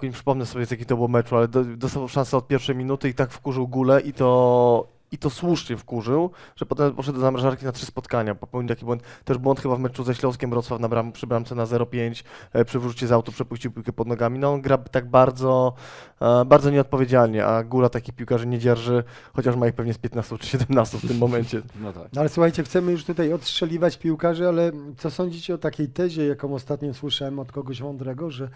[0.04, 3.10] nie przypomnę sobie z jakiego to było meczu, ale do, dostał szansę od pierwszej minuty
[3.10, 7.66] i tak wkurzył gulę i to i to słusznie wkurzył, że potem poszedł do zamrażarki
[7.66, 8.36] na trzy spotkania.
[8.36, 11.56] Popełnił taki błąd, też błąd chyba w meczu ze Śląskiem Wrocław na bram, przy bramce
[11.56, 14.40] na 0,5, e, przy wrzucie z autu przepuścił piłkę pod nogami.
[14.40, 15.74] No on gra tak bardzo,
[16.22, 20.38] e, bardzo nieodpowiedzialnie, a Gula takich piłkarzy nie dzierży, chociaż ma ich pewnie z 15
[20.38, 21.62] czy 17 w tym momencie.
[21.82, 22.08] No tak.
[22.14, 26.54] No ale słuchajcie, chcemy już tutaj odstrzeliwać piłkarzy, ale co sądzicie o takiej tezie, jaką
[26.54, 28.50] ostatnio słyszałem od kogoś mądrego, że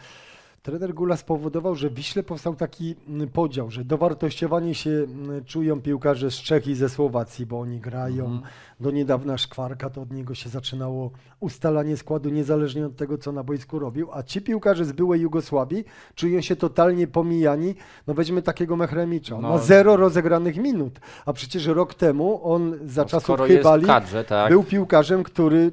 [0.62, 5.82] trener Gula spowodował, że w Wiśle powstał taki mm, podział, że dowartościowanie się mm, czują
[5.82, 8.26] piłkarze z Czech i ze Słowacji, bo oni grają.
[8.26, 8.41] Mhm.
[8.80, 13.43] Do niedawna Szkwarka, to od niego się zaczynało ustalanie składu niezależnie od tego, co na
[13.43, 17.76] boisku robił, a ci piłkarze z byłej Jugosławii czują się totalnie pomijani.
[18.08, 19.50] No weźmy takiego Mechremicza, on No.
[19.50, 24.50] ma zero rozegranych minut, a przecież rok temu on za No, czasów Chybali kadrze, tak.
[24.50, 25.72] był piłkarzem, który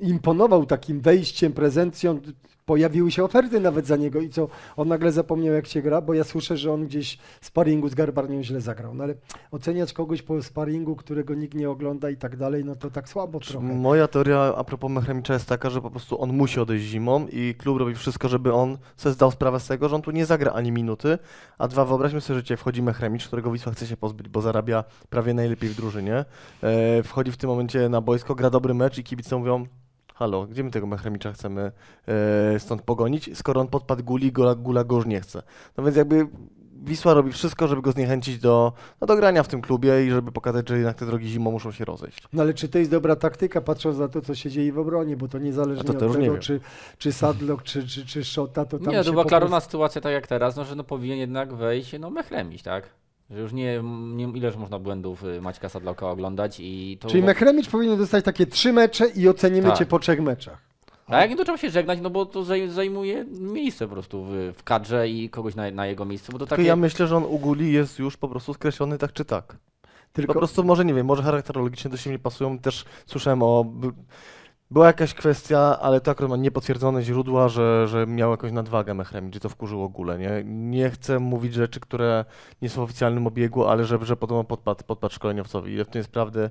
[0.00, 2.20] imponował takim wejściem, prezencją.
[2.68, 6.14] Pojawiły się oferty nawet za niego i co, on nagle zapomniał jak się gra, bo
[6.14, 8.94] ja słyszę, że on gdzieś w sparingu z Garbarnią źle zagrał.
[8.94, 9.14] No ale
[9.50, 13.40] oceniać kogoś po sparingu, którego nikt nie ogląda i tak dalej, no to tak słabo
[13.40, 13.66] trochę.
[13.66, 17.54] Moja teoria a propos Mechremicza jest taka, że po prostu on musi odejść zimą i
[17.58, 20.52] klub robi wszystko, żeby on sobie zdał sprawę z tego, że on tu nie zagra
[20.52, 21.18] ani minuty,
[21.58, 24.84] a dwa, wyobraźmy sobie, że dzisiaj wchodzi Mechremicz, którego Wisła chce się pozbyć, bo zarabia
[25.10, 26.24] prawie najlepiej w drużynie,
[26.62, 29.66] e, wchodzi w tym momencie na boisko, gra dobry mecz i kibice mówią
[30.18, 31.72] halo, gdzie my tego Mechremicza chcemy
[32.54, 35.42] e, stąd pogonić, skoro on podpadł Guli, Gula, Gula go już nie chce.
[35.76, 36.28] No więc jakby
[36.82, 40.32] Wisła robi wszystko, żeby go zniechęcić do, no, do grania w tym klubie i żeby
[40.32, 42.22] pokazać, że jednak te drogi zimą muszą się rozejść.
[42.32, 45.16] No ale czy to jest dobra taktyka, patrząc na to, co się dzieje w obronie,
[45.16, 46.60] bo to niezależnie to od tego, czy,
[46.98, 50.00] czy Sadlock, czy, czy, czy Szota, to tam Nie, to była po klarowna prostu- sytuacja
[50.00, 52.90] tak jak teraz, no, że no powinien jednak wejść no Mechremić, tak?
[53.30, 53.82] Że już nie,
[54.14, 57.08] nie ileż można błędów y, Maćka Sadlauka oglądać i to...
[57.08, 59.78] Czyli Mechremicz powinien dostać takie trzy mecze i ocenimy Tak.
[59.78, 60.58] cię po trzech meczach.
[61.06, 64.24] A jak nie to trzeba się żegnać, no bo to zaj- zajmuje miejsce po prostu
[64.24, 66.68] w, w kadrze i kogoś na, na jego miejscu, bo to Tylko takie...
[66.68, 69.56] ja myślę, że on u Guli jest już po prostu skreślony tak czy tak.
[70.12, 72.58] Tylko Po prostu może nie wiem, może charakterologicznie do siebie nie pasują.
[72.58, 73.64] Też słyszałem o.
[74.70, 78.94] by- Była jakaś kwestia, ale to akurat ma niepotwierdzone źródła, że, że miał jakąś nadwagę
[78.94, 80.18] Mechremi, czy to wkurzyło Gulę.
[80.18, 82.24] Nie, nie chcę mówić rzeczy, które
[82.62, 85.72] nie są w oficjalnym obiegu, ale że, że podobno podpadł, podpadł szkoleniowcowi.
[85.72, 86.50] Ile w tym jest prawdy?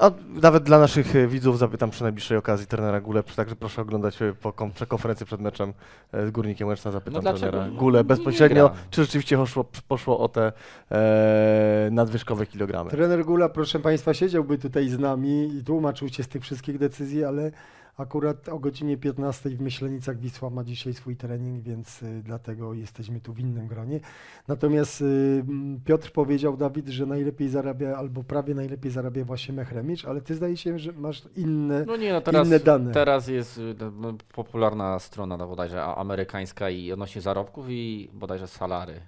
[0.00, 0.10] A
[0.42, 4.32] nawet dla naszych e, widzów zapytam przy najbliższej okazji trenera Gulę, także proszę oglądać e,
[4.32, 5.72] po kon- konferencję przed meczem
[6.12, 10.28] e, z Górnikiem Łęczna, zapytam No trenera Gulę nie bezpośrednio, czy rzeczywiście poszło, poszło o
[10.28, 10.52] te
[10.90, 12.90] e, nadwyżkowe kilogramy.
[12.90, 17.24] Trener Gula, proszę Państwa, siedziałby tutaj z nami i tłumaczył się z tych wszystkich decyzji,
[17.24, 17.50] ale
[17.96, 23.20] akurat o godzinie 15 w Myślenicach Wisła ma dzisiaj swój trening, więc y, dlatego jesteśmy
[23.20, 24.00] tu w innym gronie.
[24.48, 25.44] Natomiast y,
[25.84, 30.56] Piotr powiedział, Dawid, że najlepiej zarabia, albo prawie najlepiej zarabia właśnie Mechremicz, ale Ty zdaje
[30.56, 31.84] się, że masz inne...
[31.86, 32.92] No nie, no teraz, inne dane.
[32.92, 39.00] teraz jest y, no, popularna strona no, bodajże amerykańska i odnośnie zarobków i bodajże salary.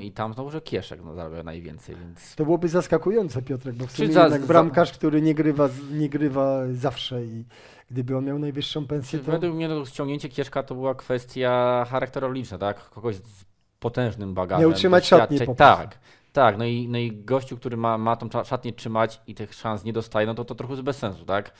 [0.00, 2.34] I tam znowu, że Kieszek no, zarabia najwięcej, więc...
[2.34, 7.24] To byłoby zaskakujące, Piotrek, bo w sumie za- bramkarz, który nie grywa, nie grywa zawsze
[7.24, 7.44] i
[7.92, 9.32] gdyby on miał najwyższą pensję, to...
[9.32, 12.90] Według mnie no, ściągnięcie Kieszka to była kwestia charakterologiczna, tak?
[12.90, 13.44] Kogoś z
[13.80, 14.60] potężnym bagażem.
[14.68, 15.46] Miał trzymać szatnię doświadczeń.
[15.46, 15.82] po prostu.
[15.82, 15.98] Tak,
[16.32, 16.58] tak.
[16.58, 19.92] No i, no i gościu, który ma, ma tą szatnię trzymać i tych szans nie
[19.92, 21.52] dostaje, no to to trochę bez sensu, tak?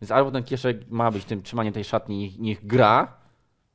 [0.00, 3.19] Więc albo ten Kieszek ma być tym trzymaniem tej szatni, niech, niech gra,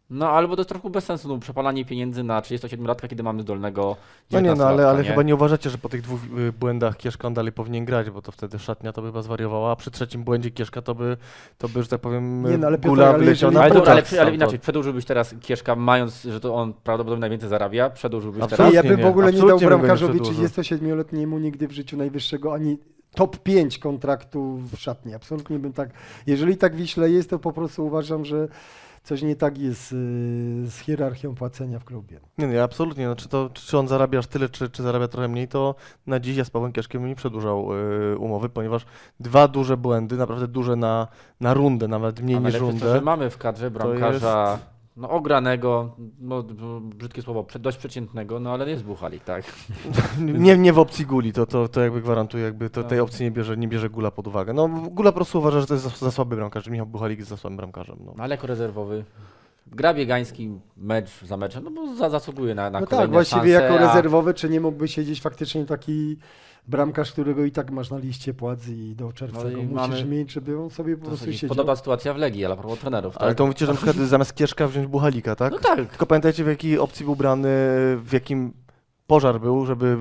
[0.10, 3.96] no albo to jest trochę bez sensu, no przepalanie pieniędzy na 37-latka, kiedy mamy zdolnego
[4.32, 6.98] No nie, no ale, 19-latka, ale chyba nie uważacie, że po tych dwóch y, błędach
[6.98, 9.92] Kieszka on dalej powinien grać, bo to wtedy szatnia to by chyba zwariowała, a przy
[9.92, 11.18] trzecim błędzie Kieszka to by,
[11.58, 13.92] to by że tak powiem, Nie, no ale gula ale wyleciał jeżeli- na Ale, ale,
[13.92, 14.36] ale stamtąd.
[14.36, 18.72] inaczej, przedłużyłbyś teraz Kieszka, mając, że to on prawdopodobnie najwięcej zarabia, przedłużyłbyś Absolutnie.
[18.72, 18.84] teraz.
[18.84, 20.46] Nie, ja bym w nie, ogóle nie dał nie bramkarzowi przedłużył.
[20.48, 22.78] 37-letniemu nigdy w życiu najwyższego ani
[23.16, 25.14] top 5 kontraktu w szatni.
[25.14, 25.90] Absolutnie bym tak.
[26.28, 28.48] Jeżeli tak Wiśle jest, to po prostu uważam, że
[29.06, 29.96] coś nie tak jest y,
[30.70, 32.20] z hierarchią płacenia w klubie.
[32.38, 35.48] Nie, nie, absolutnie, znaczy to, czy on zarabia aż tyle, czy, czy zarabia trochę mniej,
[35.48, 35.76] to
[36.08, 37.70] na dziś ja z Pawłem Kieszkiem nie przedłużał
[38.14, 38.86] y, umowy, ponieważ
[39.20, 41.08] dwa duże błędy, naprawdę duże na,
[41.40, 42.94] na rundę, nawet mniej A niż rundę.
[42.94, 44.60] że mamy w kadrze bramkarza
[44.98, 46.44] no, ogranego, no,
[46.82, 49.44] brzydkie słowo, dość przeciętnego, no ale jest buchalik, tak?
[50.20, 53.04] Nie, nie w opcji guli, to, to, to jakby gwarantuję, jakby to, tej No.
[53.04, 54.54] opcji nie bierze, nie bierze Gula pod uwagę.
[54.54, 57.20] No Gula po prostu uważa, że to jest za, za słaby bramkarz, że Michał Buchalik
[57.20, 57.98] jest za słabym bramkarzem.
[58.06, 58.14] No.
[58.18, 59.04] No, ale jako rezerwowy.
[59.68, 63.64] Gra biegański mecz za meczem, no bo za, zasługuje na, na No tak, właściwie szanse,
[63.64, 66.18] jako a- rezerwowy, czy nie mógłby siedzieć faktycznie taki
[66.68, 69.74] bramkarz, którego i tak masz na liście płac i do czerwca No go i musisz
[69.76, 71.50] mamy- mieć, żeby on sobie po To prostu się siedział.
[71.50, 73.38] podoba sytuacja w Legii, ale a propos trenerów, Ale tak?
[73.38, 75.52] to mówicie, że na przykład zamiast Kieszka wziąć Buchalika, tak?
[75.54, 75.90] No tak.
[75.90, 77.48] Tylko pamiętajcie w jakiej opcji był brany,
[77.98, 78.54] w jakim
[79.08, 79.98] pożar był, żeby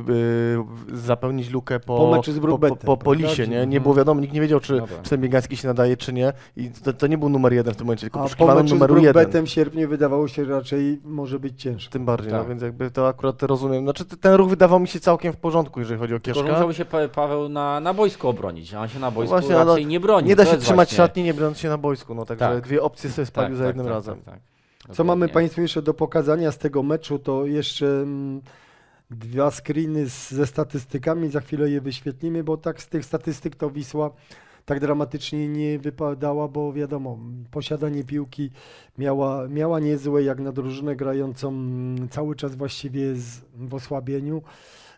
[0.92, 3.56] y, zapełnić lukę po, Po meczu z po, po, po, po lisie, nie?
[3.56, 3.82] Nie Mhm.
[3.82, 5.02] było wiadomo, nikt nie wiedział, czy, No tak.
[5.02, 6.32] czy ten Biegański się nadaje, czy nie.
[6.56, 8.68] I to, to nie był numer jeden w tym momencie, tylko A po poszukiwano meczu
[8.68, 9.12] z numeru jeden.
[9.12, 11.92] Brookbetem w sierpniu wydawało się, że raczej może być ciężko.
[11.92, 12.42] Tym bardziej, Tak.
[12.42, 13.82] no więc jakby to akurat rozumiem.
[13.84, 16.52] Znaczy ten ruch wydawał mi się całkiem w porządku, jeżeli chodzi o Tylko Kieszka.
[16.52, 19.84] musiałby się Pa- Paweł na, na boisku obronić, a on się na boisku właśnie, raczej
[19.84, 20.28] no, nie broni.
[20.28, 22.60] Nie da się trzymać właśnie- szatni, nie broniąc się na boisku, no także Tak.
[22.64, 24.14] dwie opcje sobie spalił Tak, za tak, jednym tak, razem.
[24.24, 24.34] Tak,
[24.86, 24.96] tak.
[24.96, 25.28] Co mamy.
[25.28, 28.40] Państwu jeszcze do pokazania z tego meczu, to jeszcze mm,
[29.10, 33.70] dwa screeny z, ze statystykami, za chwilę je wyświetlimy, bo tak z tych statystyk to
[33.70, 34.10] Wisła
[34.64, 37.18] tak dramatycznie nie wypadała, bo wiadomo,
[37.50, 38.50] posiadanie piłki
[38.98, 44.42] miała, miała niezłe jak na drużynę grającą mm, cały czas właściwie z, w osłabieniu.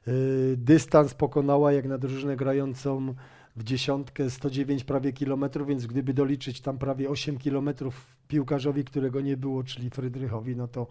[0.07, 0.13] Yy,
[0.57, 3.15] Dystans pokonała jak na drużynę grającą
[3.57, 9.37] w dziesiątkę 109 prawie kilometrów, więc gdyby doliczyć tam prawie 8 kilometrów piłkarzowi, którego nie
[9.37, 10.87] było, czyli Frydrychowi, no to,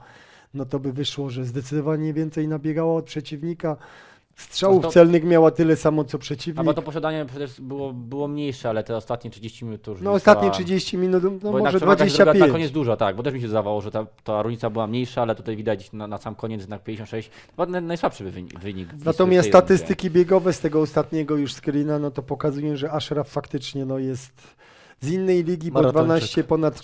[0.55, 3.77] no to by wyszło, że zdecydowanie więcej nabiegała od przeciwnika.
[4.37, 6.65] Strzałów No to- celnych miała tyle samo, co A przeciwnik.
[6.65, 10.11] bo to posiadanie przecież było, było mniejsze, ale te ostatnie 30 minut to już No
[10.11, 12.47] ostatnie 30 minut, no bo jednak może przewaga jest druga 25.
[12.49, 15.21] Na koniec dużo, tak, bo też mi się zdawało, że ta, ta różnica była mniejsza,
[15.21, 17.29] ale tutaj widać na, na sam koniec jednak 56.
[17.51, 18.59] Chyba naj- najsłabszy wynik.
[18.59, 19.49] wynik Natomiast tej rundzie.
[19.49, 24.55] statystyki biegowe z tego ostatniego już screena, no to pokazują, że Ashraf faktycznie no jest
[25.01, 26.05] z innej ligi, bo Maratończyk.
[26.05, 26.81] 12 ponad,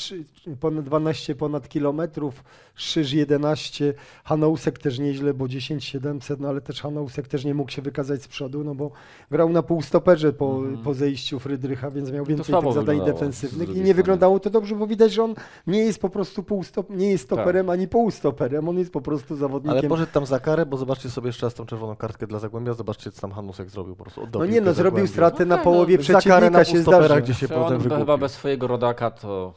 [0.59, 2.43] ponad 12 ponad kilometrów,
[2.76, 3.93] Szyż 11,
[4.24, 8.24] Hanousek też nieźle, bo 10 700, no ale też Hanousek też nie mógł się wykazać
[8.24, 8.91] z przodu, no bo
[9.32, 10.78] grał na półstoperze po, Mhm.
[10.78, 13.93] po zejściu Frydrycha, więc miał To więcej tych zadań defensywnych i nie strony.
[13.93, 15.36] wyglądało to dobrze, bo widać, że on
[15.68, 17.38] nie jest po prostu półstop, nie jest Tak.
[17.39, 19.80] stoperem ani półstoperem, on jest po prostu zawodnikiem.
[19.80, 22.74] Ale poszedł tam za karę, bo zobaczcie sobie jeszcze raz tą czerwoną kartkę dla Zagłębia,
[22.74, 24.24] zobaczcie co tam Hanusek zrobił po prostu.
[24.24, 27.22] oddał No nie no, zrobił stratę na Okej, połowie no, przeciwnika na się półstopera zdarza.
[27.22, 28.00] gdzieś się potem on wygłupił.
[28.01, 29.53] Chyba bez swojego rodaka to,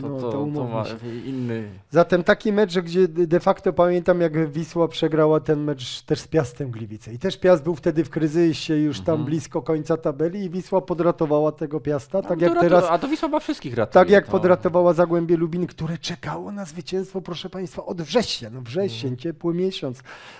[0.00, 0.84] to, No, to, to to, ma
[1.26, 1.70] inny...
[1.90, 6.70] Zatem taki mecz, gdzie de facto pamiętam, jak Wisła przegrała ten mecz też z Piastem
[6.70, 7.12] Gliwice.
[7.12, 9.24] I też Piast był wtedy w kryzysie, już tam Mhm.
[9.24, 13.28] blisko końca tabeli i Wisła podratowała tego Piasta, tak A, jak teraz, A to Wisła
[13.28, 13.92] ma wszystkich ratuje.
[14.04, 14.32] tak jak to...
[14.32, 18.50] podratowała Zagłębie Lubin, które czekało na zwycięstwo, proszę Państwa, od września.
[18.50, 19.98] No wrzesień, ciepły miesiąc,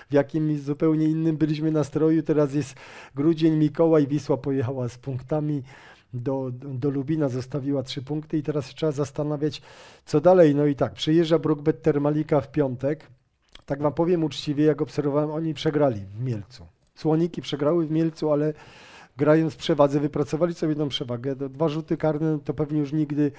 [0.09, 2.23] w jakimś zupełnie innym byliśmy nastroju.
[2.23, 2.75] Teraz jest
[3.15, 5.63] grudzień, Mikołaj, Wisła pojechała z punktami
[6.13, 9.61] do, do Lubina, zostawiła trzy punkty i teraz się trzeba zastanawiać,
[10.05, 10.55] co dalej.
[10.55, 13.07] No i tak, przyjeżdża Brookbet Termalika w piątek.
[13.65, 16.65] Tak wam powiem uczciwie, jak obserwowałem, oni przegrali w Mielcu.
[16.95, 18.53] Słoniki przegrały w Mielcu, ale
[19.17, 21.35] grając w przewadze, wypracowali sobie tą przewagę.
[21.35, 23.31] Dwa rzuty karne to pewnie już nigdy,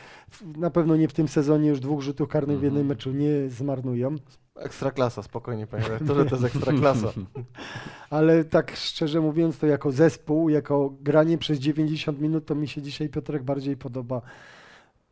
[0.57, 2.87] na pewno nie w tym sezonie już dwóch rzutów karnych w jednym Mhm.
[2.89, 4.16] meczu nie zmarnują.
[4.57, 7.12] Ekstraklasa, spokojnie panie redaktorze, to jest ekstraklasa.
[8.11, 12.82] Ale tak szczerze mówiąc, to jako zespół, jako granie przez 90 minut, to mi się
[12.82, 14.20] dzisiaj Piotrek bardziej podoba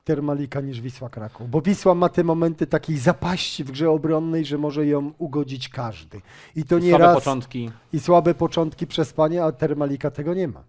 [0.05, 1.51] Termalika niż Wisła Kraków.
[1.51, 6.21] Bo Wisła ma te momenty takiej zapaści w grze obronnej, że może ją ugodzić każdy.
[6.57, 7.71] I to nie Słabe raz początki.
[7.93, 10.63] i słabe początki przespania, a Termalika tego nie ma.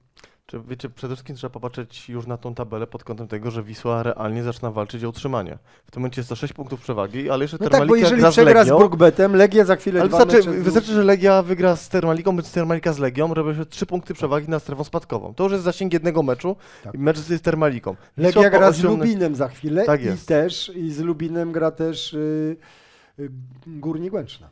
[0.52, 4.04] Czy wiecie, przede wszystkim trzeba popatrzeć już na tą tabelę pod kątem tego, że Wisła
[4.04, 5.58] realnie zaczyna walczyć o utrzymanie.
[5.86, 8.22] W tym momencie jest to 6 punktów przewagi, ale jeszcze No tak, Termalika bo jeżeli
[8.22, 11.04] gra z przegra z Legią, Brookbetem, Legia za chwilę ale wystarczy, mecze z- wystarczy, że
[11.04, 14.84] Legia wygra z Termaliką, bądź Termalika z Legią, robią się 3 punkty przewagi nad strefą
[14.84, 15.34] spadkową.
[15.34, 16.93] To już jest zasięg jednego meczu Tak.
[16.93, 17.95] i mecz z Termaliką.
[18.18, 22.58] Legia gra z Lubinem za chwilę Tak i też i z Lubinem gra też y,
[23.20, 23.30] y,
[23.68, 24.49] Górnik Łęczna.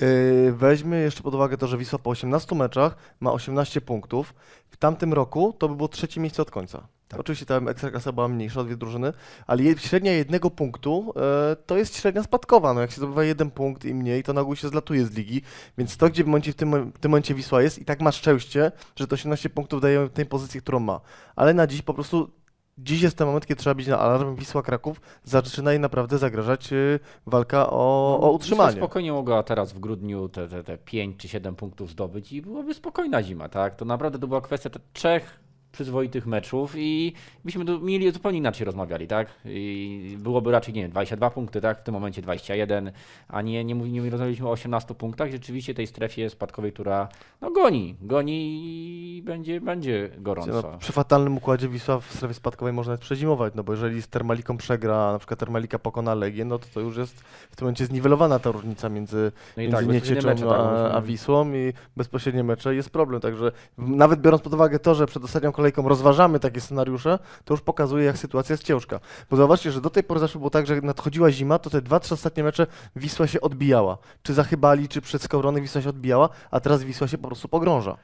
[0.00, 4.34] Yy, Weźmy jeszcze pod uwagę to, że Wisła po 18 meczach ma 18 punktów.
[4.74, 6.86] W tamtym roku to by było trzecie miejsce od końca.
[7.08, 7.20] Tak.
[7.20, 9.12] Oczywiście tam ekstraklasa była mniejsza o dwie drużyny,
[9.46, 11.12] ale je- średnia jednego punktu
[11.52, 12.74] e, to jest średnia spadkowa.
[12.74, 15.42] No jak się zdobywa jeden punkt i mniej, to na ogół się zlatuje z ligi.
[15.78, 18.12] Więc to, gdzie w, momencie, w, tym, w tym momencie Wisła jest i tak ma
[18.12, 21.00] szczęście, że to 18 punktów daje tej pozycji, którą ma.
[21.36, 22.30] Ale na dziś po prostu
[22.78, 24.34] Dziś jest ten moment, kiedy trzeba być na alarm.
[24.36, 28.76] Wisła Kraków zaczyna jej naprawdę zagrażać y, walka o, o Wisła utrzymanie.
[28.76, 32.74] spokojnie mogła teraz w grudniu te, te, te 5 czy 7 punktów zdobyć i byłaby
[32.74, 33.76] spokojna zima, tak?
[33.76, 35.40] To naprawdę to była kwestia te trzech
[35.74, 37.12] przyzwoitych meczów i
[37.44, 39.28] byśmy tu mieli zupełnie inaczej rozmawiali, tak?
[39.44, 41.80] I byłoby raczej, nie wiem, 22 punkty, tak?
[41.80, 42.92] W tym momencie 21,
[43.28, 45.30] a nie, nie, nie rozmawialiśmy o 18 punktach.
[45.30, 47.08] Rzeczywiście tej strefie spadkowej, która
[47.40, 50.52] no goni, goni i będzie, będzie gorąco.
[50.52, 54.08] No, przy fatalnym układzie Wisła w strefie spadkowej można nawet przezimować, no bo jeżeli z
[54.08, 57.20] Termaliką przegra, na przykład Termalika pokona Legię, no to to już jest
[57.50, 61.00] w tym momencie zniwelowana ta różnica między, No i między tak, Niecieczą mecze, tak, a,
[61.00, 65.52] Wisłą i bezpośrednie mecze jest problem, także nawet biorąc pod uwagę to, że przed ostatnią
[65.64, 69.00] kolejką rozważamy takie scenariusze, to już pokazuje jak sytuacja jest ciężka.
[69.30, 71.82] Bo zauważcie, że do tej pory zawsze było tak, że jak nadchodziła zima, to te
[71.82, 73.98] dwa, trzy ostatnie mecze Wisła się odbijała.
[74.22, 77.96] Czy zachybali, czy przed Skowronek Wisła się odbijała, a teraz Wisła się po prostu pogrąża.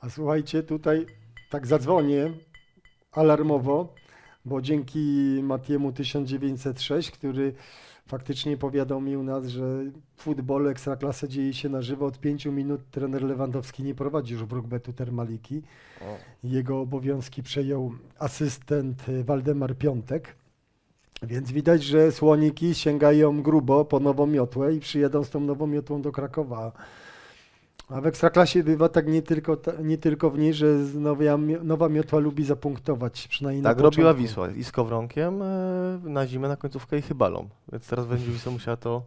[0.00, 1.06] A słuchajcie, tutaj
[1.50, 2.32] tak zadzwonię
[3.12, 3.94] alarmowo,
[4.44, 7.54] bo dzięki Matiemu 1906, który
[8.06, 9.84] faktycznie powiadomił nas, że
[10.16, 12.06] futbol Ekstraklasy dzieje się na żywo.
[12.06, 15.62] Od pięciu minut trener Lewandowski nie prowadzi już Brookbetu Termaliki.
[16.44, 20.36] Jego obowiązki przejął asystent y, Waldemar Piątek.
[21.22, 26.02] Więc widać, że słoniki sięgają grubo po nową miotłę i przyjadą z tą nową miotłą
[26.02, 26.72] do Krakowa.
[27.88, 32.18] A w Ekstraklasie bywa tak nie tylko, nie tylko w niej, że nowa, nowa miotła
[32.18, 34.14] lubi zapunktować, przynajmniej Tak na robiła.
[34.14, 37.48] Wisła i z Kowronkiem e, na zimę, na końcówkę i Chybalą.
[37.72, 39.02] Więc teraz będzie Wisła musiała to,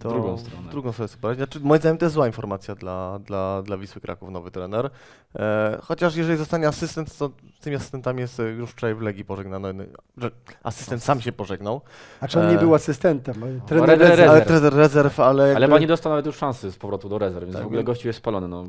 [0.00, 0.68] to W drugą stronę.
[0.68, 4.00] w drugą stronę sobie Znaczy, moim zdaniem to jest zła informacja dla, dla, dla Wisły
[4.00, 4.90] Kraków, nowy trener.
[5.38, 7.30] E, chociaż jeżeli zostanie asystent, to
[7.60, 9.68] z tymi asystentami jest e, już wczoraj w Legii pożegnano.
[10.16, 10.30] że
[10.62, 11.80] Asystent sam się pożegnał.
[12.20, 13.34] A czy on nie E, był asystentem?
[13.66, 14.18] Trener re- re- rezerw.
[14.18, 14.30] rezerw.
[14.30, 15.56] Ale trener rezerw, ale.
[15.56, 18.08] Ale nie dostał nawet już szansy z powrotu do rezerw, więc Tak, w ogóle gościu
[18.08, 18.48] jest spalony.
[18.48, 18.64] No.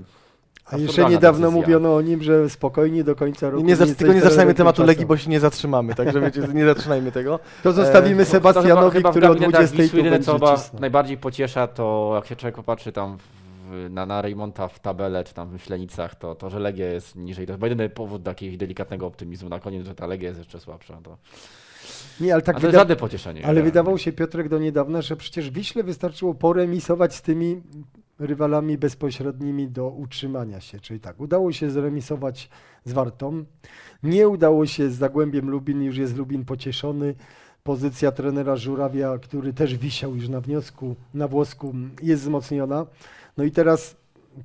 [0.66, 1.62] A jeszcze niedawno decyzja.
[1.62, 3.64] mówiono o nim, że spokojnie do końca roku.
[3.64, 7.12] Nie, nie, tylko nie zaczynajmy tematu Legii, bo się nie zatrzymamy, także wiecie, nie zaczynajmy
[7.12, 7.40] tego.
[7.64, 10.40] To zostawimy E, Sebastianowi, chyba, który chyba o w gabinetach 20 Wisły tu jedyne, co
[10.40, 14.80] będzie chyba najbardziej pociesza, to jak się człowiek popatrzy tam w, na, na Reymonta w
[14.80, 17.48] tabelę, czy tam w Myślenicach, to, to że Legia jest niżej.
[17.48, 20.60] To chyba jedyny powód do jakiegoś delikatnego optymizmu na koniec, że ta Legia jest jeszcze
[20.60, 20.98] słabsza.
[21.04, 21.18] To...
[22.20, 22.80] Nie, ale tak to jest wyda...
[22.80, 23.46] żadne pocieszenie.
[23.46, 27.62] Ale wydawał się Piotrek do niedawna, że przecież Wiśle wystarczyło poremisować z tymi
[28.22, 30.80] rywalami bezpośrednimi do utrzymania się.
[30.80, 32.50] Czyli tak, udało się zremisować
[32.86, 33.46] z Wartą,
[34.04, 37.16] nie udało się z Zagłębiem Lubin, już jest Lubin pocieszony.
[37.64, 42.86] Pozycja trenera Żurawia, który też wisiał już na wniosku, na włosku, jest wzmocniona.
[43.38, 43.96] No i teraz,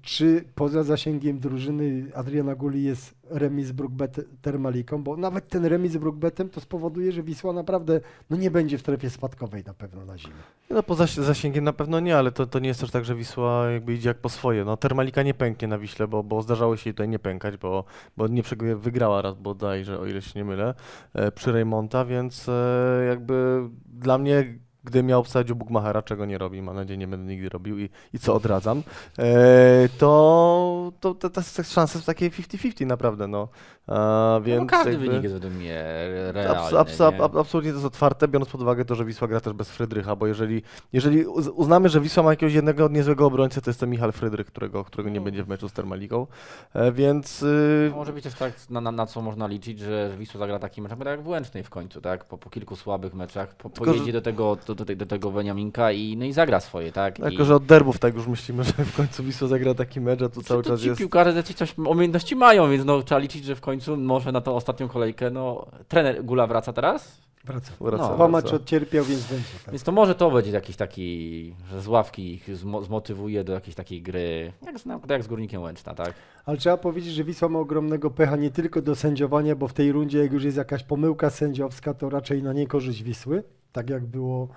[0.03, 5.93] czy poza zasięgiem drużyny Adriana Guli jest remis z Brookbet Termaliką, bo nawet ten remis
[5.93, 10.05] z Brookbetem to spowoduje, że Wisła naprawdę no nie będzie w strefie spadkowej na pewno
[10.05, 10.35] na zimę.
[10.71, 13.15] No poza zasi- zasięgiem na pewno nie, ale to, to nie jest też tak, że
[13.15, 14.65] Wisła jakby idzie jak po swoje.
[14.65, 17.85] No Termalika nie pęknie na Wiśle, bo, bo zdarzało się jej tutaj nie pękać, bo,
[18.17, 18.43] bo nie
[18.77, 20.75] wygrała raz bodajże, o ile się nie mylę,
[21.15, 26.63] e, przy Reymonta, więc e, jakby dla mnie gdy miał obsadzić Bugmachera, czego nie robi,
[26.63, 28.83] mam nadzieję nie będę nigdy robił i, i co odradzam,
[29.19, 33.49] e, to, to, to, to jest szansa w takiej 50-50 naprawdę, no.
[33.87, 35.85] A, więc no, każdy jakby- wynik jest według mnie
[36.31, 36.79] Abs- realny.
[36.79, 37.23] abs- nie?
[37.25, 40.17] ab- absolutnie to jest otwarte, biorąc pod uwagę to, że Wisła gra też bez Frydrycha,
[40.17, 40.63] bo jeżeli,
[40.93, 44.47] jeżeli uz- uznamy, że Wisła ma jakiegoś jednego niezłego obrońcę, to jest to Michal Frydrych,
[44.47, 46.27] którego, którego nie będzie w meczu z Termaligą,
[46.75, 50.17] e, więc y, Może być też tak, na, na, na co można liczyć, że że
[50.19, 52.25] Wisła zagra taki mecz, tak jak w Łęcznej w końcu, tak?
[52.25, 55.31] Po, po kilku słabych meczach, po, Tylko, że- pojedzie do tego, do, do, do tego
[55.31, 57.19] Beniaminka i, no i zagra swoje, tak?
[57.19, 60.23] jako, I, że od derbów tak już myślimy, że w końcu Wisła zagra taki mecz,
[60.23, 60.99] a tu cały to czas ci jest...
[60.99, 64.55] piłkarze jacyś coś umiejętności mają, więc no, trzeba liczyć, że w końcu może na tą
[64.55, 67.73] ostatnią kolejkę, no trener Gula wraca teraz, Wraca.
[67.81, 68.15] Wraca, No.
[68.15, 69.49] Dwa mecze odcierpiał, więc będzie.
[69.65, 69.73] Tak.
[69.75, 73.75] więc to może to będzie jakiś taki, że z ławki ich zmo, zmotywuje do jakiejś
[73.75, 76.15] takiej gry, jak na jak z Górnikiem Łęczna, tak?
[76.47, 79.93] Ale trzeba powiedzieć, że Wisła ma ogromnego pecha nie tylko do sędziowania, bo w tej
[79.93, 84.49] rundzie, jak już jest jakaś pomyłka sędziowska, to raczej na niekorzyść Wisły, tak jak było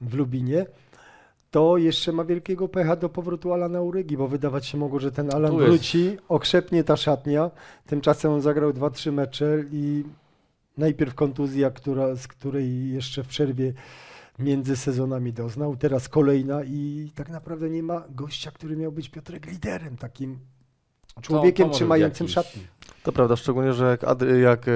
[0.00, 0.66] w Lubinie.
[1.50, 5.34] To jeszcze ma wielkiego pecha do powrotu Alana Urygi, bo wydawać się mogło, że ten
[5.34, 7.50] Alan wróci, okrzepnie ta szatnia.
[7.86, 10.04] Tymczasem on zagrał 2-3 mecze i
[10.78, 13.72] najpierw kontuzja, która, z której jeszcze w przerwie
[14.38, 19.46] między sezonami doznał, teraz kolejna i tak naprawdę nie ma gościa, który miał być Piotrek
[19.46, 20.38] liderem, takim
[21.20, 22.62] człowiekiem może być trzymającym jakiś- szatnię.
[23.02, 24.72] To prawda, szczególnie, że jak, jak e,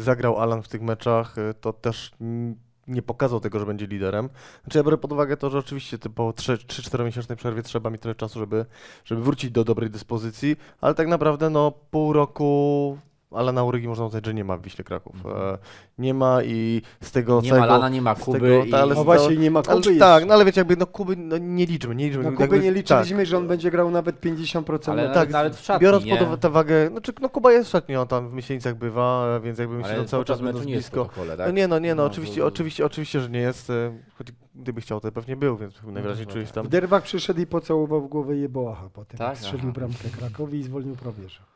[0.00, 2.54] zagrał Alan w tych meczach, e, to też mm,
[2.88, 4.28] nie pokazał tego, że będzie liderem.
[4.62, 8.14] Znaczy ja biorę pod uwagę to, że oczywiście po 3-4 miesięcznej przerwie trzeba mi trochę
[8.14, 8.66] czasu, żeby,
[9.04, 12.98] żeby wrócić do dobrej dyspozycji, ale tak naprawdę no pół roku
[13.30, 15.26] Alana Urygi można uznać, że nie ma w Wiśle Kraków.
[15.26, 15.58] E,
[15.98, 17.72] nie ma i z tego Nie ma całego...
[17.74, 18.74] Lana, nie ma z Kuby tego- i...
[18.74, 20.26] ale No właśnie nie ma Ale, Kuby tak, jeszcze.
[20.26, 22.22] no ale wiecie, jakby no Kuby no, nie liczmy, nie liczmy.
[22.22, 22.76] Na jakby- Kubę nie tak.
[22.76, 26.16] liczyliśmy, że on będzie grał nawet 50% Ale tak, nawet w szatni, Biorąc nie?
[26.16, 29.58] pod uwagę wagę, znaczy no Kuba jest w szatni, on tam w Myślenicach bywa, więc
[29.58, 30.90] jakby myślę, Ale że cały czas nie w blisko.
[31.04, 31.54] protokole, No tak?
[31.54, 33.70] nie, no nie, no, No, oczywiście, to- oczywiście, oczywiście, że nie jest.
[33.70, 36.54] e, Choć gdyby chciał, to pewnie był, więc najwyraźniej to czujesz tak.
[36.54, 36.66] tam.
[36.66, 39.18] W derwach przyszedł i pocałował w głowę Jeboacha potem.
[39.18, 39.28] Tak?
[39.28, 39.38] Tak?
[39.38, 41.55] Strzelił bramkę Krakowi i zwolnił probierza.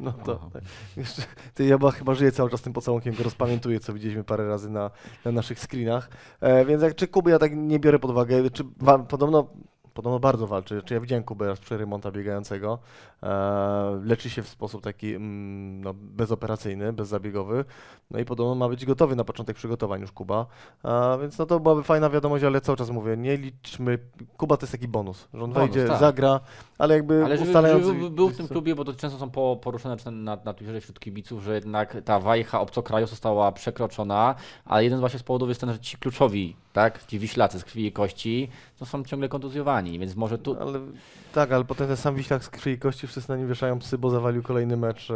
[0.00, 0.62] No to tak.
[0.96, 1.22] Jeszcze,
[1.54, 4.90] ty ja chyba żyję cały czas tym pocałunkiem, go rozpamiętuję, co widzieliśmy parę razy na,
[5.24, 6.10] na naszych screenach.
[6.40, 9.46] E, więc jak czy Kuby ja tak nie biorę pod uwagę, czy wa, podobno.
[9.94, 10.82] Podobno bardzo walczy.
[10.84, 12.78] Czy ja widziałem Kubę raz przy Remonta biegającego.
[13.22, 17.64] E, leczy się w sposób taki mm, no, bezoperacyjny, bezzabiegowy.
[18.10, 20.46] No i podobno ma być gotowy na początek przygotowań już Kuba.
[20.82, 23.98] A, więc no to byłaby fajna wiadomość, ale cały czas mówię, nie liczmy.
[24.36, 26.00] Kuba to jest taki bonus, że on Bonus, wejdzie, tak.
[26.00, 26.40] zagra,
[26.78, 27.86] ale jakby Ale żeby, ustalając.
[27.86, 31.00] żeby był w tym klubie, bo to często są po, poruszone na, na, Twitterze wśród
[31.00, 35.72] kibiców, że jednak ta wajcha obcokraju została przekroczona, ale jeden właśnie z powodów jest ten,
[35.72, 37.06] że ci kluczowi tak?
[37.06, 38.48] Ci Wiślacy z krwi i kości
[38.78, 40.56] to są ciągle kontuzjowani, więc może tu...
[40.60, 40.80] Ale,
[41.32, 43.98] tak, ale potem ten sam Wiślak z krwi i kości wszyscy na nim wieszają psy,
[43.98, 45.14] bo zawalił kolejny mecz, e,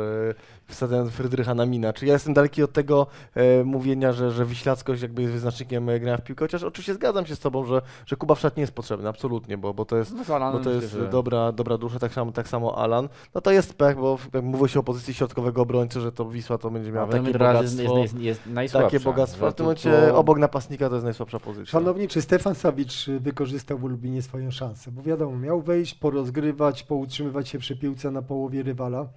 [0.66, 1.92] wsadzając Frydrycha na mina.
[1.92, 6.00] Czy ja jestem daleki od tego e, mówienia, że, że wiślackość jakby jest wyznacznikiem e,
[6.00, 8.72] grania w piłkę, chociaż oczywiście zgadzam się z tobą, że, że Kuba Wszat nie jest
[8.72, 11.98] potrzebny, absolutnie, bo, bo to jest No, bo to myślę, jest że- dobra, dobra dusza,
[11.98, 13.08] tak samo, tak samo Alan.
[13.34, 16.58] No to jest pech, bo jak mówi się o pozycji środkowego obrońcy, że to Wisła
[16.58, 18.90] to będzie miała ten takie bogactwo, jest, jest, jest najsłabsza.
[18.90, 19.50] takie bogactwo.
[19.50, 21.72] W tym momencie obok napastnika to jest najsłabsza pozycja.
[21.72, 24.90] Szanowni, czy Stefan Sawicz y, wykorzystał w Lublinie swoją szansę?
[24.92, 29.08] Bo wiadomo, miał wejść, porozgrywać, poutrzymywać się przy piłce na połowie rywala.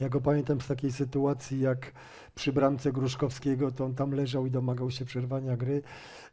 [0.00, 1.92] Ja go pamiętam z takiej sytuacji, jak
[2.34, 5.82] przy bramce Gruszkowskiego, to on tam leżał i domagał się przerwania gry.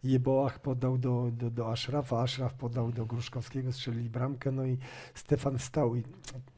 [0.04, 4.78] Jeboach podał do, do, do Aszrafa, Aszraf podał do Gruszkowskiego, strzelili bramkę, no i
[5.14, 5.96] Stefan stał.
[5.96, 6.04] I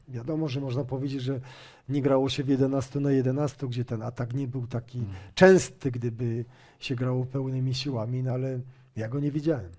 [0.08, 1.40] wiadomo, że można powiedzieć, że
[1.88, 5.10] nie grało się w 11 na 11, gdzie ten atak nie był taki Mm.
[5.34, 6.44] częsty, gdyby
[6.78, 8.60] się grało pełnymi siłami, no ale
[8.96, 9.70] ja go nie widziałem.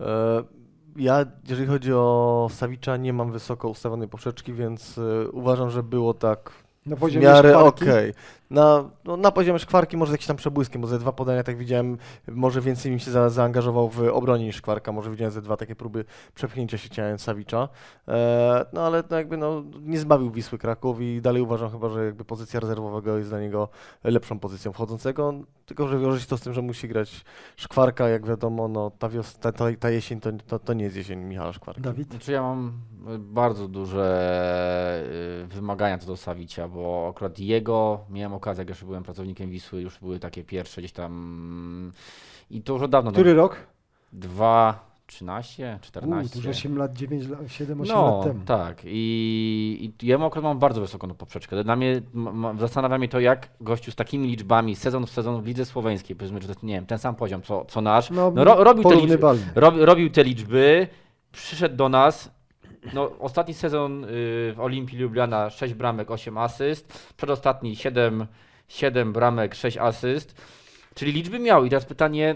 [0.00, 0.63] E,
[0.96, 6.14] Ja, jeżeli chodzi o Sawicza, nie mam wysoko ustawionej poprzeczki, więc e, uważam, że było
[6.14, 6.50] tak
[6.86, 7.84] Na w poziomie miarę szkwarki.
[7.84, 8.14] okej.
[8.54, 11.56] Na, no, na poziomie szkwarki może z jakimś tam przebłyskiem, bo ze dwa podania, tak
[11.56, 11.98] widziałem,
[12.28, 15.76] może więcej mi się za, zaangażował w obronie niż szkwarka, może widziałem ze dwa takie
[15.76, 17.68] próby przepchnięcia się ciałem Sawicza.
[18.08, 22.04] E, no ale no, jakby no, nie zbawił Wisły Kraków i dalej uważam chyba, że
[22.04, 23.68] jakby pozycja rezerwowego jest dla niego
[24.04, 25.34] lepszą pozycją wchodzącego,
[25.66, 27.24] tylko że wiąże się to z tym, że musi grać
[27.56, 30.96] szkwarka, jak wiadomo, no ta, wios- ta, ta, ta jesień to, to, to nie jest
[30.96, 31.82] jesień Michała Szkwarka.
[31.82, 32.10] Dawid?
[32.10, 32.72] Znaczy ja mam
[33.18, 35.04] bardzo duże
[35.44, 39.80] y, wymagania co do Sawicia, bo akurat jego miałem okazję, jak jeszcze byłem pracownikiem Wisły,
[39.82, 41.92] już były takie pierwsze gdzieś tam
[42.50, 43.56] i to już od dawno, no, Który rok?
[44.12, 46.32] 2, 13, U, 14.
[46.32, 48.40] to już 8 lat, 9 lat, 7, 8 No, lat temu.
[48.44, 48.82] tak.
[48.84, 51.64] I, i ja akurat mam bardzo wysoką tą poprzeczkę.
[51.64, 55.42] Dla mnie ma, ma, zastanawia mnie to, jak gościu z takimi liczbami sezon w sezon
[55.42, 58.30] w lidze słoweńskiej, powiedzmy, że to nie wiem, ten sam poziom co, co nasz, No,
[58.30, 60.88] no, ro, robił, te liczby, rob, robił te liczby,
[61.32, 62.30] przyszedł do nas.
[62.92, 64.08] No, ostatni sezon y,
[64.56, 68.26] w Olimpii Ljubljana 6 bramek, 8 asyst, przedostatni 7,
[68.68, 70.42] 7 bramek, 6 asyst.
[70.94, 71.64] Czyli liczby miał.
[71.64, 72.34] I teraz pytanie,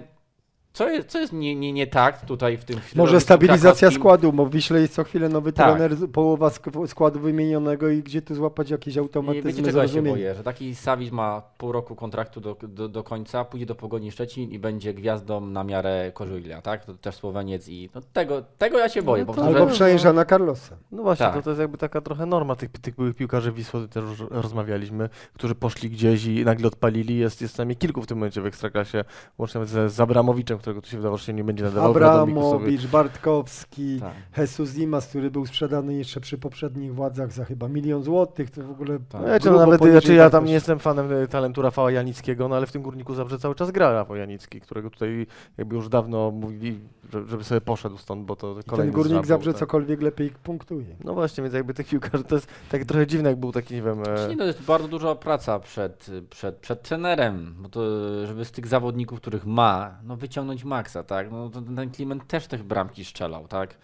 [0.78, 4.46] co jest, co jest nie, nie, nie tak tutaj w tym Może stabilizacja składu, bo
[4.46, 5.76] w Wiśle jest co chwilę nowy Tak.
[5.76, 10.02] trener, połowa sk- składu wymienionego i gdzie tu złapać jakieś automatyzmy wiecie czego ja się
[10.02, 14.12] boję, że taki Savic ma pół roku kontraktu do, do, do końca, pójdzie do Pogoni
[14.12, 16.84] Szczecin i będzie gwiazdą na miarę Kożulia, tak?
[16.84, 19.24] To też Słoweniec i no tego, tego ja się boję.
[19.28, 20.76] No to- Albo że- przejeżdża na Carlosa.
[20.92, 21.34] No właśnie, Tak.
[21.34, 25.08] to, to jest jakby taka trochę norma tych, tych byłych piłkarzy Wisły, też już rozmawialiśmy,
[25.34, 27.18] którzy poszli gdzieś i nagle odpalili.
[27.18, 29.04] Jest, jest najmniej kilku w tym momencie w Ekstraklasie,
[29.38, 31.90] łącznie z, z Abramowiczem, którego tu się wydawało, że się nie będzie nadawał.
[31.90, 34.12] Abramowicz, Bartkowski, Tak.
[34.38, 38.70] Jesus Dimas, który był sprzedany jeszcze przy poprzednich władzach za chyba milion złotych, to w
[38.70, 39.20] ogóle Tak.
[39.22, 42.56] No, ja, nawet, poniżej znaczy, ja tam nie jestem fanem e, talentu Rafała Janickiego, no
[42.56, 45.26] ale w tym Górniku Zabrze cały czas gra Rafał Janicki, którego tutaj
[45.58, 46.80] jakby już dawno mówili,
[47.12, 49.60] że- żeby sobie poszedł stąd, bo to I kolejny ten górnik zdrap był, Zabrze tak.
[49.60, 50.96] cokolwiek lepiej punktuje.
[51.04, 53.82] No właśnie, więc jakby tych piłkarzy to jest takie trochę dziwne, jak był taki, nie
[53.82, 54.02] wiem...
[54.06, 57.80] E, Nie, no jest bardzo duża praca przed, przed, przed trenerem, bo to,
[58.26, 61.30] żeby z tych zawodników, których ma, no wyciągnąć maksa, tak?
[61.30, 63.74] No ten Kliment też tych bramki strzelał, tak?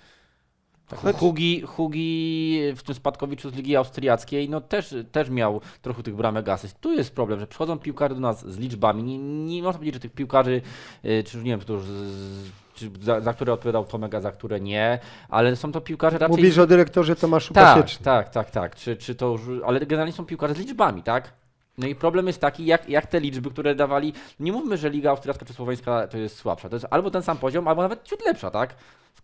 [0.89, 6.03] tak Choć- Hugi, Hugi w tym spadkowiczu z Ligi Austriackiej, no też, też miał trochę
[6.03, 6.81] tych bramek asyst.
[6.81, 9.03] Tu jest problem, że przychodzą piłkarze do nas z liczbami.
[9.03, 10.63] Nie, nie można powiedzieć, że tych piłkarzy,
[11.05, 14.99] y, czy nie wiem, z, czy za, za które odpowiadał Tomek, a za które nie,
[15.29, 16.37] ale są to piłkarze raczej...
[16.37, 18.05] Mówisz o dyrektorze Tomaszu Tak, Pasiecznym.
[18.05, 18.77] tak, tak, tak.
[18.77, 21.33] Czy, czy to już, ale generalnie są piłkarze z liczbami, tak?
[21.79, 24.13] No i problem jest taki, jak, jak te liczby, które dawali.
[24.41, 26.69] Nie mówmy, że Liga Austriacka czy Słoweńska to jest słabsza.
[26.69, 28.75] To jest albo ten sam poziom, albo nawet ciut lepsza, tak?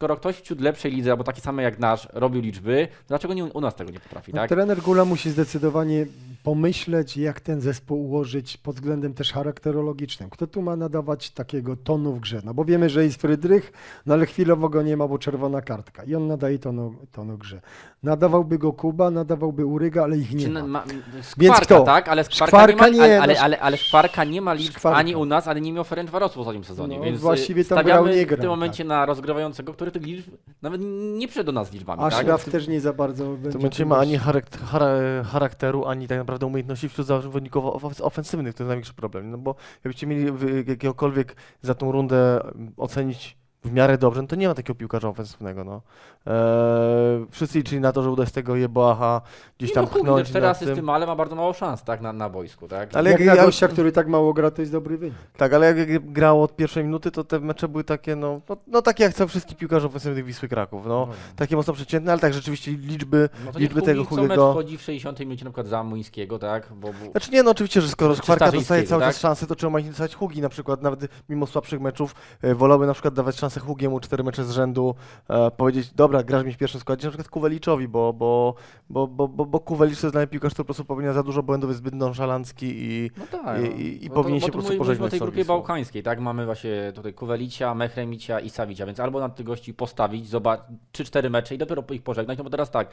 [0.01, 3.45] Skoro ktoś w ciut lepszej lidze, albo taki sam jak nasz, robił liczby, dlaczego nie,
[3.45, 4.49] u nas tego nie potrafi, No, tak?
[4.49, 6.07] trener Gula musi zdecydowanie
[6.43, 10.31] pomyśleć, jak ten zespół ułożyć pod względem też charakterologicznym.
[10.31, 12.41] Kto tu ma nadawać takiego tonu w grze?
[12.45, 13.73] No bo wiemy, że jest Frydrych,
[14.07, 16.03] no ale chwilowo go nie ma, bo czerwona kartka.
[16.05, 17.61] I on nadaje tonu, tonu grze.
[18.03, 20.67] Nadawałby go Kuba, nadawałby Uryga, ale ich nie Czy ma.
[20.67, 21.81] ma, Więc skwarka, kto?
[21.85, 22.09] tak?
[22.09, 24.73] Ale skwarka, Skwarka nie ma, nie, ale, ale, no, ale, ale skwarka nie ma liczb
[24.79, 24.99] Skwarka.
[24.99, 27.79] ani u nas, ale nie miał Ferencvaros w ostatnim sezonie, No, więc y, właściwie tam
[27.79, 28.89] stawiamy grał, nie w grał, tym momencie tak.
[28.89, 30.31] na rozgrywającego, który tych liczb
[30.63, 30.81] nawet
[31.19, 32.13] nie przyszedł do nas z liczbami, tak?
[32.13, 33.87] Ashraf też nie za bardzo W będzie.
[33.87, 38.55] ma ani charak- chara- charakteru, ani tak naprawdę umiejętności wśród zawodników of- ofensywnych.
[38.55, 39.31] To jest największy problem.
[39.31, 40.33] No bo jakbyście mieli
[40.69, 42.41] jakiegokolwiek za tą rundę
[42.77, 45.65] ocenić w miarę dobrze, no to nie ma takiego piłkarza ofensywnego.
[45.65, 45.83] No.
[46.27, 49.21] Eee, wszyscy liczyli na to, że uda się tego Jeboaha
[49.59, 50.29] gdzieś tam no, pchnąć.
[50.29, 50.85] cztery na asysty tym.
[50.85, 52.69] ma, ale ma bardzo mało szans tak, na, na boisku.
[52.69, 52.97] Tak?
[52.97, 55.15] Ale Jak jak- na ja- gościa, który tak mało gra, to jest dobry wynik.
[55.37, 58.83] Tak, ale jak grało od pierwszej minuty, to te mecze były takie, no, no, no
[58.83, 60.87] takie jak chcą wszystkich piłkarzy ofensywnych Wisły Kraków.
[60.87, 61.09] No.
[61.37, 64.41] Takie mocno przeciętne, ale tak rzeczywiście liczby, No to liczby niech tego Hugi co mecz
[64.41, 66.73] wchodzi w 60 minucie na przykład za Młyńskiego, tak?
[66.73, 67.11] Bo, bo...
[67.11, 69.21] Znaczy nie, no oczywiście, że skoro Czy Skwarka dostaje cały czas tak?
[69.21, 73.15] szansę, to nie dostać Hugi na przykład, nawet mimo słabszych meczów, e, wolałby na przykład
[73.15, 74.95] dawać szansę Hugiemu cztery mecze z rzędu,
[75.29, 78.55] e, powiedzieć, dobra, grasz mi w pierwszym składzie, na przykład Kuweliczowi, bo, bo,
[78.91, 81.23] bo, bo, bo, bo Kuwelicz to jest dla mnie piłkarz, który po prostu popełnia za
[81.23, 83.61] dużo błędów, jest zbyt nonszalancki i No tak.
[83.61, 83.77] I- no.
[83.77, 86.21] i- i Bo powinien się po tu prostu pożegnać o tej grupie bałkańskiej, tak?
[86.21, 90.61] Mamy właśnie tutaj Kuwelicia, Mechremicia i Sawicia, więc albo na tych gości postawić, zobacz,
[90.93, 92.89] 3-4 mecze i dopiero ich pożegnać, no bo teraz tak,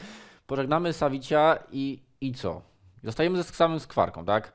[0.47, 2.61] pożegnamy Sawicia i, i co?
[3.03, 4.53] Zostajemy ze samym skwarką, tak?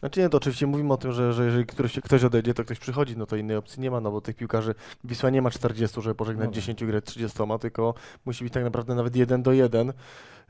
[0.00, 2.78] Znaczy nie, to oczywiście mówimy o tym, że, że jeżeli ktoś, ktoś odejdzie, to ktoś
[2.78, 4.74] przychodzi, no to innej opcji nie ma, no bo tych piłkarzy
[5.04, 6.54] Wisła nie ma 40, żeby pożegnać No tak.
[6.54, 7.94] 10 i grać 30, tylko
[8.24, 9.92] musi być tak naprawdę nawet 1 do 1.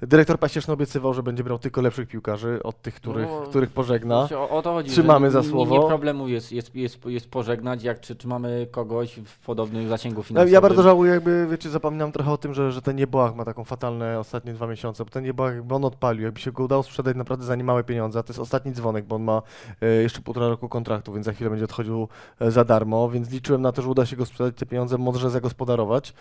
[0.02, 4.28] Dyrektor Paścieszny obiecywał, że będzie brał tylko lepszych piłkarzy od tych, których, No, których pożegna.
[4.36, 4.90] O, o to chodzi.
[4.90, 5.78] Trzymamy za nie- Nie, słowo.
[5.78, 10.18] nie problemu jest, jest, jest, jest pożegnać, jak czy, czy mamy kogoś w podobnym zasięgu
[10.18, 10.54] No, finansowym.
[10.54, 13.64] ja bardzo żałuję, jakby, wiecie, zapominam trochę o tym, że, że ten Nieboach ma taką
[13.64, 17.16] fatalne ostatnie dwa miesiące, bo ten Nieboach, jakby on odpalił, jakby się go udało sprzedać
[17.16, 19.42] naprawdę za niemałe pieniądze, a to jest ostatni dzwonek, bo on ma
[19.82, 22.08] e, jeszcze półtora roku kontraktu, więc za chwilę będzie odchodził
[22.40, 25.30] e, za darmo, więc liczyłem na to, że uda się go sprzedać, te pieniądze mądrze
[25.30, 26.14] zagospodarować.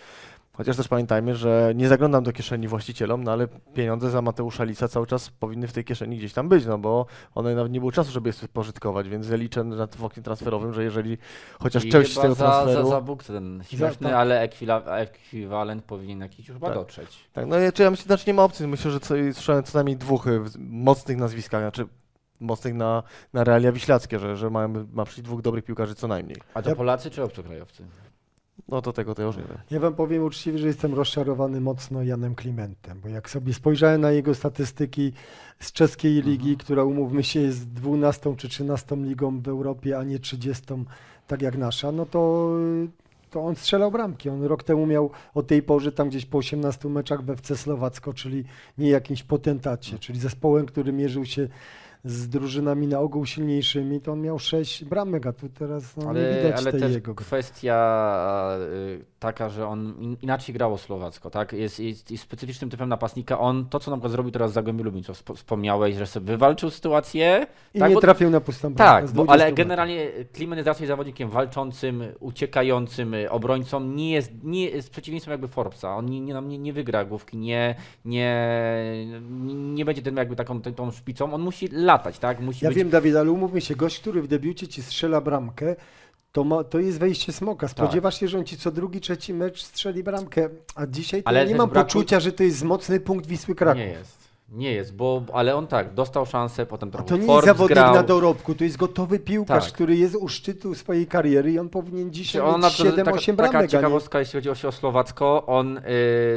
[0.52, 4.88] Chociaż też pamiętajmy, że nie zaglądam do kieszeni właścicielom, no ale pieniądze za Mateusza Lisa
[4.88, 7.92] cały czas powinny w tej kieszeni gdzieś tam być, no bo one nawet nie było
[7.92, 11.18] czasu, żeby je spożytkować, więc ja liczę na w oknie transferowym, że jeżeli
[11.58, 12.84] chociaż I część z tego za, transferu...
[12.84, 14.16] Za, za Bóg ten śmieszny, tak.
[14.16, 16.76] ale ekwila, ekwiwalent powinien jakiś już chyba Tak.
[16.76, 17.28] dotrzeć.
[17.32, 18.66] Tak, no ja, czy ja myślę, znaczy nie ma opcji.
[18.66, 21.86] Myślę, że co, słyszałem co najmniej dwóch y, mocnych nazwiskach, znaczy
[22.40, 26.36] mocnych na, na realia wiślackie, że, że mają, ma przyjść dwóch dobrych piłkarzy co najmniej.
[26.54, 27.84] A to Ja- Polacy czy obcokrajowcy?
[28.70, 29.58] No to tego to już nie wiem.
[29.70, 34.10] Ja wam powiem uczciwie, że jestem rozczarowany mocno Janem Klimentem, bo jak sobie spojrzałem na
[34.10, 35.12] jego statystyki
[35.60, 40.18] z czeskiej ligi, która umówmy się jest 12 czy 13 ligą w Europie, a nie
[40.18, 40.64] 30
[41.26, 42.52] tak jak nasza, no to,
[43.30, 44.28] to on strzelał bramki.
[44.28, 48.12] On rok temu miał o tej porze tam gdzieś po 18 meczach we FC Słowacko,
[48.12, 48.44] czyli
[48.78, 51.48] nie jakimś potentacie, czyli zespołem, który mierzył się
[52.04, 56.08] z drużynami na ogół silniejszymi, to on miał 6 bramek, a tu teraz no, nie
[56.10, 57.24] ale widać ale tej też jego gry.
[57.24, 61.52] kwestia y, taka, że on in, inaczej grało Słowacko, tak?
[61.52, 63.38] Jest, jest, jest specyficznym typem napastnika.
[63.38, 66.26] On to, co na przykład zrobił teraz w Zagłębiu Lubin, co wspo- wspomniałeś, że sobie
[66.26, 67.46] wywalczył sytuację.
[67.74, 68.84] I tak, nie bo- trafił na pustą bramkę.
[69.06, 73.80] Tak, bo, 20 ale generalnie Klimen jest raczej zawodnikiem walczącym, uciekającym, obrońcą.
[73.80, 75.96] Nie jest, nie jest przeciwieństwem jakby Forbesa.
[75.96, 77.74] On nie, nie, nie, nie wygra główki, nie,
[78.04, 78.36] nie,
[79.50, 81.34] nie będzie tym jakby taką tą szpicą.
[81.34, 82.40] On musi latać, tak?
[82.40, 85.76] Musi Ja być wiem, Dawid, ale umówmy się, gość, który w debiucie ci strzela bramkę,
[86.32, 87.68] to, ma, to jest wejście smoka.
[87.68, 91.46] Spodziewasz się, że on ci co drugi, trzeci mecz strzeli bramkę, a dzisiaj to Ale
[91.46, 93.78] nie mam brakuje- poczucia, że to jest mocny punkt Wisły Kraków.
[93.78, 94.19] Nie jest.
[94.52, 97.58] Nie jest, bo, ale on tak, dostał szansę, potem A trochę to nie Forbes jest
[97.58, 97.94] zawodnik grał.
[97.94, 99.72] na dorobku, to jest gotowy piłkarz, Tak.
[99.74, 103.18] który jest u szczytu swojej kariery i on powinien dzisiaj on mieć przykład, 7-8 taka,
[103.18, 103.68] taka bramek, a nie...
[103.68, 105.82] ciekawostka, jeśli chodzi o, o Słowacko, on y,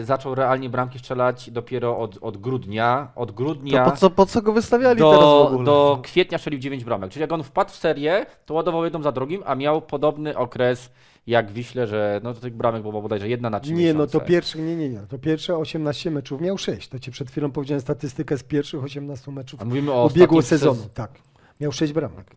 [0.06, 3.12] zaczął realnie bramki strzelać dopiero od, od grudnia.
[3.16, 5.66] Od To grudnia po co, po co go wystawiali teraz w do, ogóle?
[5.66, 7.12] do kwietnia strzelił 9 bramek.
[7.12, 10.90] Czyli jak on wpadł w serię, to ładował jedną za drugim, a miał podobny okres
[11.28, 14.06] jak Wiśle, że no to tych bramek było bodajże jedna na trzy Nie, no to
[14.06, 14.26] miesiące.
[14.28, 16.88] pierwszy, nie, nie, nie, to pierwsze 18 meczów miał 6.
[16.90, 20.82] To ci przed chwilą powiedziałem statystykę z pierwszych 18 meczów A mówimy o ubiegłego sezonu.
[20.82, 21.12] sez- Tak,
[21.60, 22.36] miał 6 bramek.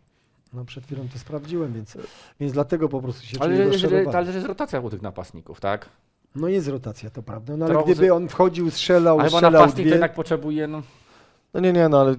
[0.52, 1.96] No przed chwilą to sprawdziłem, więc,
[2.40, 3.62] więc dlatego po prostu się Ale, czuję
[4.06, 5.88] ale, ale jest rotacja u tych napastników, tak?
[6.34, 9.76] No jest rotacja, to prawda, no ale Trochę- gdyby on wchodził, strzelał, Ale strzelał napastnik
[9.76, 9.90] to dwie...
[9.90, 10.82] jednak potrzebuje, no,
[11.56, 12.16] No nie, nie, no ale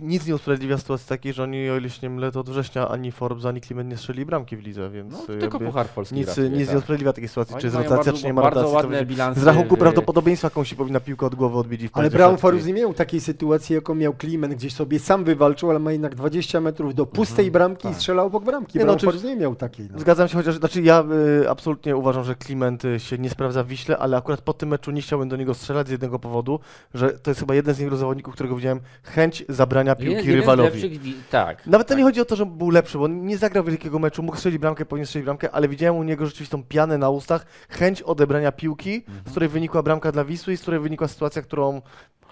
[0.00, 2.88] nic nie usprawiedliwia sytuacji takiej, że oni, o ile się nie mylę, to od września
[2.88, 6.28] ani Forbes, ani Kliment nie strzeli bramki w lidze, więc no tylko Puchar Polski nic,
[6.28, 6.76] ratuje, nic nie tak.
[6.76, 8.62] usprawiedliwia takiej sytuacji, Oni czy jest mają rotacja, bardzo- czy nie ma rotacji.
[8.70, 11.88] to ładne będzie- bilansy z rachunku prawdopodobieństwa komuś się powinna piłka od głowy odbić i
[11.92, 12.36] Ale Brown.
[12.36, 16.14] Forus nie miał takiej sytuacji, jaką miał Klimen, gdzieś sobie sam wywalczył, ale ma jednak
[16.14, 17.96] 20 metrów do pustej bramki i tak.
[17.96, 18.78] strzelał obok bramki.
[18.78, 19.88] Nie, no Brown oczywiście- Forus nie miał takiej.
[19.92, 19.98] No.
[20.00, 21.04] Zgadzam się, chociaż znaczy ja
[21.42, 24.68] y, absolutnie uważam, że Kliment y, się nie sprawdza w Wiśle, ale akurat po tym
[24.68, 26.60] meczu nie chciałbym do niego strzelać z jednego powodu,
[26.94, 30.80] że to jest chyba jeden z niewielu zawodników, którego widziałem, chęć zabrania piłki z rywalowi.
[30.82, 30.92] lepszych
[31.30, 31.66] tak.
[31.66, 31.98] Nawet to tak.
[31.98, 34.86] nie chodzi o to, że był lepszy, bo nie zagrał wielkiego meczu, mógł strzelić bramkę,
[34.86, 39.22] powinien strzelić bramkę, ale widziałem u niego rzeczywistą pianę na ustach, chęć odebrania piłki, Mhm.
[39.26, 41.82] z której wynikła bramka dla Wisły i z której wynikła sytuacja, którą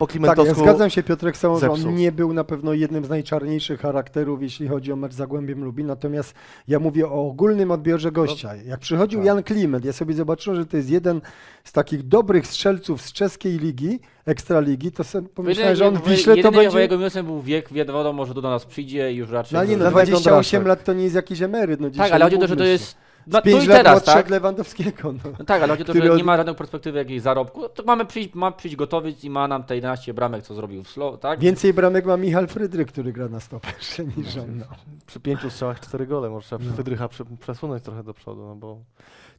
[0.00, 0.60] po Tak, ja Klimentowsku...
[0.64, 4.42] zgadzam się Piotrek z tobą, że on nie był na pewno jednym z najczarniejszych charakterów,
[4.42, 6.34] jeśli chodzi o mecz Zagłębiem Lubin, natomiast
[6.68, 8.56] ja mówię o ogólnym odbiorze gościa.
[8.56, 9.26] Jak przychodził tak.
[9.26, 11.20] Jan Klimet, ja sobie zobaczyłem, że to jest jeden
[11.64, 16.36] z takich dobrych strzelców z czeskiej ligi, Ekstraligi, to sobie pomyślałem, że on w Wiśle
[16.36, 16.80] to będzie...
[16.80, 19.54] jego minusem był wiek, wiadomo, że tu do nas przyjdzie i już raczej...
[19.54, 20.66] No ale nie, no Dawaj 28 Kondraszek.
[20.66, 21.80] lat to nie jest jakiś emeryt.
[21.80, 22.96] No tak, ale chodzi o to, że to jest
[23.30, 24.24] no, Z pięć tu i lat teraz, młodszy tak?
[24.24, 25.12] od Lewandowskiego.
[25.12, 25.30] No.
[25.38, 27.68] No tak, ale chodzi o to, że nie ma żadnej perspektywy jakiejś zarobku.
[27.68, 30.88] To mamy przyjść, ma przyjść gotowiec i ma nam te 11 bramek, co zrobił w
[30.88, 31.40] slow, tak?
[31.40, 34.58] Więcej bramek ma Michal Frydryk, który gra na stoperze niż on.
[34.58, 34.64] No.
[35.06, 36.72] Przy pięciu strzałach cztery gole, może trzeba No.
[36.72, 38.78] Wydrycha prze, przesunąć trochę do przodu, no bo...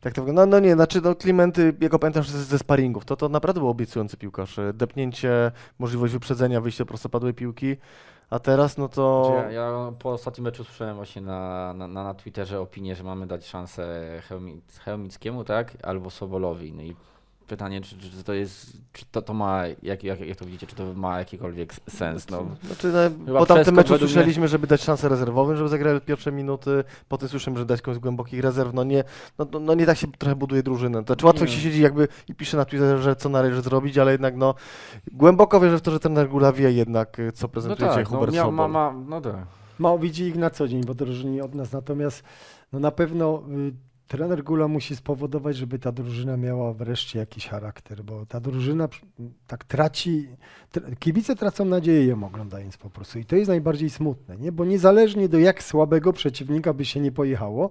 [0.02, 0.46] Tak to wygląda.
[0.46, 3.62] No, no nie, znaczy no Klimenty, jego pamiętam że ze, ze sparingów, to, to naprawdę
[3.62, 4.60] był obiecujący piłkarz.
[4.74, 7.78] Depnięcie, możliwość wyprzedzenia, wyjście prostopadłej piłki,
[8.32, 9.34] a teraz no to...
[9.36, 13.28] Ja, ja po ostatnim meczu słyszałem właśnie na, na, na na Twitterze opinię, że mamy
[13.28, 15.78] dać szansę Chełmi, Chełmickiemu, tak?
[15.84, 16.74] Albo Sobolowi.
[16.74, 16.96] No i
[17.52, 20.76] pytanie, czy, czy to jest, czy to, to ma, jak, jak, jak to widzicie, czy
[20.76, 22.30] to ma jakikolwiek sens?
[22.30, 22.92] No, Znaczy,
[23.26, 26.84] no, po tamtym meczu według mnie- słyszeliśmy, żeby dać szansę rezerwowym, żeby zagrali pierwsze minuty,
[27.08, 29.04] potem słyszymy, że dać komuś z głębokich rezerw, no nie,
[29.38, 31.04] no, no, no nie tak się trochę buduje drużynę.
[31.06, 31.52] Znaczy łatwo Nie.
[31.52, 34.56] się siedzi jakby i pisze na Twitterze, że co należy zrobić, ale jednak no
[35.12, 38.04] głęboko wierzę w to, że ten Regula wie jednak, y, co no prezentuje tak, dzisiaj
[38.04, 38.70] no, Hubert miał, Sobol.
[38.72, 39.36] ma, ma, no tak.
[39.80, 41.72] Ma widzi ich na co dzień, bo drożyni od nas.
[41.72, 42.24] Natomiast
[42.74, 48.04] no na pewno y, trener Gula musi spowodować, żeby ta drużyna miała wreszcie jakiś charakter,
[48.04, 48.88] bo ta drużyna
[49.48, 50.28] tak traci,
[50.74, 54.52] tr- kibice tracą nadzieję ją oglądając po prostu i to jest najbardziej smutne, nie?
[54.52, 57.70] Bo niezależnie do jak słabego przeciwnika by się nie pojechało,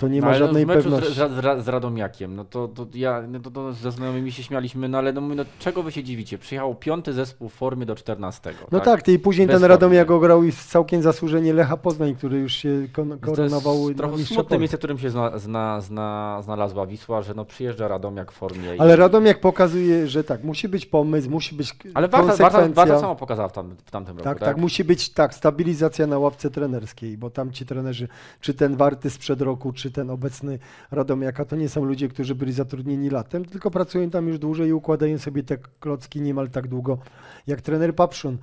[0.00, 1.14] to nie No, ma ale żadnej pewności.
[1.14, 4.88] Z, z, z Radomiakiem, no to, to ja no to, to ze znajomymi się śmialiśmy,
[4.88, 6.38] no ale no, mówię, no czego wy się dziwicie?
[6.38, 8.54] Przyjechał piąty zespół w formie do 14.
[8.72, 9.74] No tak, ty i później Bez ten formy.
[9.74, 14.18] Radomiak ograł i całkiem zasłużenie Lecha Poznań, który już się kon- To jest koronował trochę
[14.18, 18.34] smutne miejsce, w którym się zna, zna, zna, znalazła Wisła, że no przyjeżdża Radomiak w
[18.34, 18.68] formie.
[18.78, 22.84] Ale i, Radomiak pokazuje, że tak, musi być pomysł, musi być Ale Warta, Warta, konsekwencja.
[22.84, 24.48] Warta samo pokazała w, tam, w tamtym roku, Tak, tak?
[24.48, 28.08] tak, musi być tak, stabilizacja na ławce trenerskiej, bo tam ci trenerzy,
[28.40, 30.58] czy ten Warty sprzed roku, czy ten obecny
[30.90, 34.72] Radomiaka, to nie są ludzie, którzy byli zatrudnieni latem, tylko pracują tam już dłużej i
[34.72, 36.98] układają sobie te klocki niemal tak długo
[37.46, 38.38] jak trener Papszun.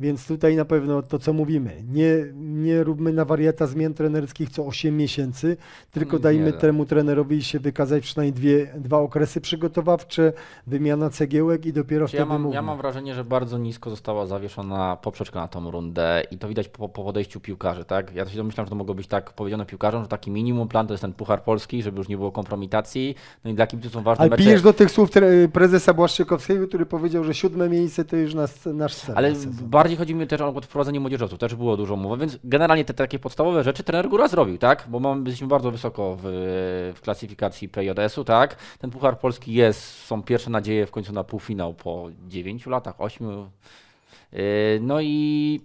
[0.00, 4.66] Więc tutaj na pewno to, co mówimy, nie, nie róbmy na wariata zmian trenerskich co
[4.66, 5.56] 8 miesięcy,
[5.90, 6.58] tylko Nie dajmy da.
[6.58, 10.32] temu trenerowi się wykazać przynajmniej dwie, dwa okresy przygotowawcze,
[10.66, 12.54] wymiana cegiełek i dopiero Znaczy, Ja wtedy mam, mówimy.
[12.54, 16.68] ja mam wrażenie, że bardzo nisko została zawieszona poprzeczka na tą rundę i to widać
[16.68, 18.14] po, po podejściu piłkarzy, tak?
[18.14, 20.92] Ja się domyślam, że to mogło być tak powiedziane piłkarzom, że taki minimum plan to
[20.92, 24.22] jest ten Puchar Polski, żeby już nie było kompromitacji, no i dla kibiców są ważne
[24.22, 24.42] Ale mecze.
[24.44, 25.10] pijesz do tych słów
[25.52, 29.14] prezesa Błaszczykowskiego, który powiedział, że siódme miejsce to już nas, nasz cel.
[29.18, 29.52] Ale sezon.
[29.90, 33.18] Bardziej chodzi mi też o wprowadzenie młodzieżowców, też było dużo mowy, więc generalnie te takie
[33.18, 34.84] podstawowe rzeczy trener Góra zrobił, tak?
[34.88, 36.22] Bo mamy, jesteśmy bardzo wysoko w,
[36.96, 38.56] w klasyfikacji PJS-u, tak?
[38.78, 43.28] Ten Puchar Polski jest, są pierwsze nadzieje w końcu na półfinał po 9 latach, 8.
[44.32, 44.40] Yy,
[44.80, 45.60] No i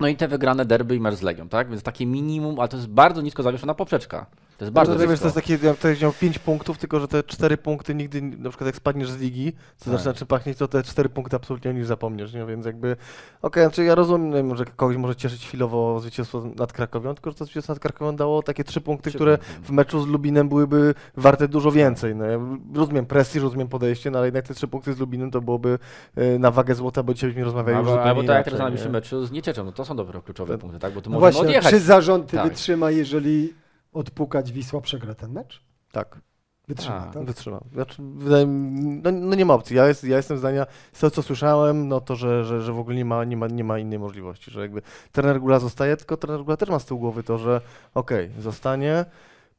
[0.00, 1.70] no i te wygrane derby i mecz z Legią, tak?
[1.70, 4.26] Więc takie minimum, ale to jest bardzo nisko zawieszona poprzeczka.
[4.58, 5.22] To jest bardzo to, wiesz, nisko.
[5.22, 8.48] to jest takie, ja tutaj wziął 5 punktów, tylko że te 4 punkty nigdy, na
[8.50, 9.94] przykład jak spadniesz z ligi, co Tak.
[9.98, 12.46] zaczyna czym pachnieć, to te 4 punkty absolutnie o nich zapomniesz, nie?
[12.46, 12.96] Więc jakby,
[13.42, 17.44] okej, znaczy ja rozumiem, że kogoś może cieszyć chwilowo zwycięstwo nad Krakowią, tylko że to
[17.44, 19.66] zwycięstwo nad Krakowią dało takie 3 punkty, Trzy które punkty.
[19.66, 22.16] w meczu z Lubinem byłyby warte dużo więcej.
[22.16, 22.38] No, ja
[22.74, 25.78] rozumiem prestiż, rozumiem podejście, no ale jednak te 3 punkty z Lubinem to byłoby
[26.16, 28.58] e, na wagę złota, bo dzisiaj byśmy rozmawiali już Albo, zupełnie albo tak jak teraz
[28.58, 28.98] na najbliższym nie?
[28.98, 30.92] meczu z Niecieczą, no to są dopiero kluczowe punkty, tak?
[30.94, 31.70] Bo tu no właśnie, odjechać.
[31.70, 32.48] czy zarząd Tak.
[32.48, 33.54] wytrzyma, jeżeli
[33.92, 35.62] odpukać Wisła przegra ten mecz?
[35.92, 36.18] Tak.
[36.68, 37.24] Wytrzyma, A, tak?
[37.24, 37.60] Wytrzymam.
[37.72, 39.76] Znaczy, wydaje mi, no, no nie ma opcji.
[39.76, 42.78] Ja, jest, ja jestem zdania, z tego co słyszałem, no to, że, że, że w
[42.78, 44.82] ogóle nie ma, nie, ma, nie ma innej możliwości, że jakby
[45.12, 47.60] trener Gula zostaje, tylko trener Gula też ma z tyłu głowy to, że
[47.94, 49.04] okej, zostanie,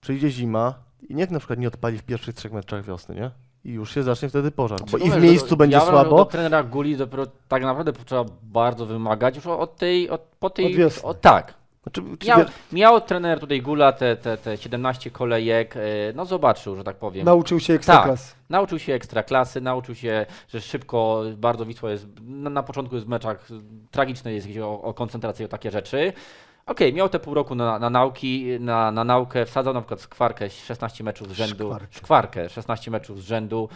[0.02, 0.74] przyjdzie zima
[1.10, 3.32] i niech na przykład nie odpali w pierwszych trzech meczach wiosny, nie?
[3.64, 4.80] I już się zacznie wtedy pożar.
[4.92, 6.18] Bo i Mówię, w że miejscu do- będzie ja słabo.
[6.18, 10.66] Do trenera Guli dopiero tak naprawdę trzeba bardzo wymagać już od tej, od, po tej,
[10.66, 11.04] Od wiosny.
[11.04, 11.54] o, tak.
[11.84, 12.40] Znaczy, czy Miał,
[12.72, 15.80] miał trener tutaj Gula te, te, te 17 kolejek, e,
[16.16, 17.26] no zobaczył, że tak powiem.
[17.26, 18.36] Nauczył się ekstraklas.
[18.50, 23.10] Nauczył się ekstraklasy, nauczył się, że szybko bardzo Wisła jest, na, na początku jest w
[23.10, 23.48] meczach
[23.92, 26.14] tragiczne jest jeśli o, o koncentrację o takie rzeczy.
[26.66, 30.50] Okej, miał te pół roku na, na nauki, na, na naukę, wsadzał na przykład skwarkę
[30.50, 31.88] 16 meczów z rzędu, Szkwarkę.
[31.92, 33.70] szkwarkę 16 meczów z rzędu.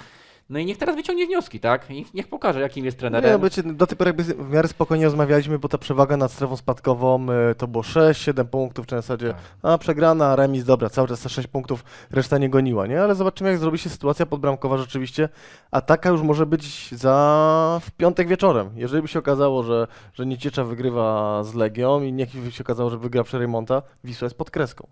[0.50, 1.90] No i niech teraz wyciągnie wnioski, tak?
[1.90, 3.42] Niech, niech pokaże, jakim jest Nie, trenerem.
[3.42, 7.26] wiecie, do tej pory jakby w miarę spokojnie rozmawialiśmy, bo ta przewaga nad strefą spadkową
[7.52, 9.42] y, to było 6-7 punktów, czy na zasadzie Tak.
[9.74, 13.02] a przegrana, remis, dobra, cały czas te 6 punktów, reszta nie goniła, nie?
[13.02, 15.30] Ale zobaczymy jak zrobi się sytuacja podbramkowa rzeczywiście,
[15.72, 18.70] a taka już może być za w piątek wieczorem.
[18.76, 22.90] Jeżeli by się okazało, że, że Nieciecza wygrywa z Legią i niech by się okazało,
[22.90, 24.88] że wygra przy Reymonta, Wisła jest pod kreską.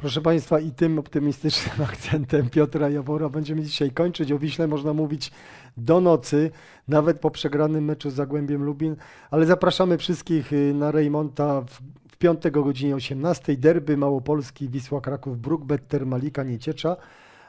[0.00, 4.32] Proszę Państwa, i tym optymistycznym akcentem Piotra Jawora będziemy dzisiaj kończyć.
[4.32, 5.32] O Wiśle można mówić
[5.76, 6.50] do nocy,
[6.88, 8.96] nawet po przegranym meczu z Zagłębiem Lubin,
[9.30, 11.80] ale zapraszamy wszystkich y, na Rejmonta w,
[12.12, 13.56] w piątek o godzinie 18.
[13.56, 16.96] Derby Małopolski, Wisła Kraków, Brookbet, Termalika, Nieciecza,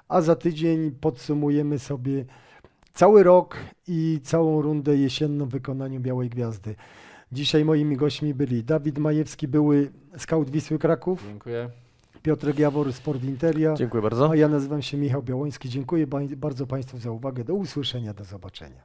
[0.08, 2.26] a za tydzień podsumujemy sobie
[2.94, 6.76] cały rok i całą rundę jesienną w wykonaniu Białej Gwiazdy.
[7.32, 11.70] Dzisiaj moimi gośćmi byli Dawid Majewski, były scout Wisły Kraków, Dziękuję.
[12.24, 13.74] Piotrek Jawor, Sport Interia.
[13.74, 14.30] Dziękuję bardzo.
[14.30, 15.70] A ja nazywam się Michał Białoński.
[15.70, 16.08] Dziękuję
[16.38, 17.44] bardzo Państwu za uwagę.
[17.44, 18.84] Do usłyszenia, do zobaczenia.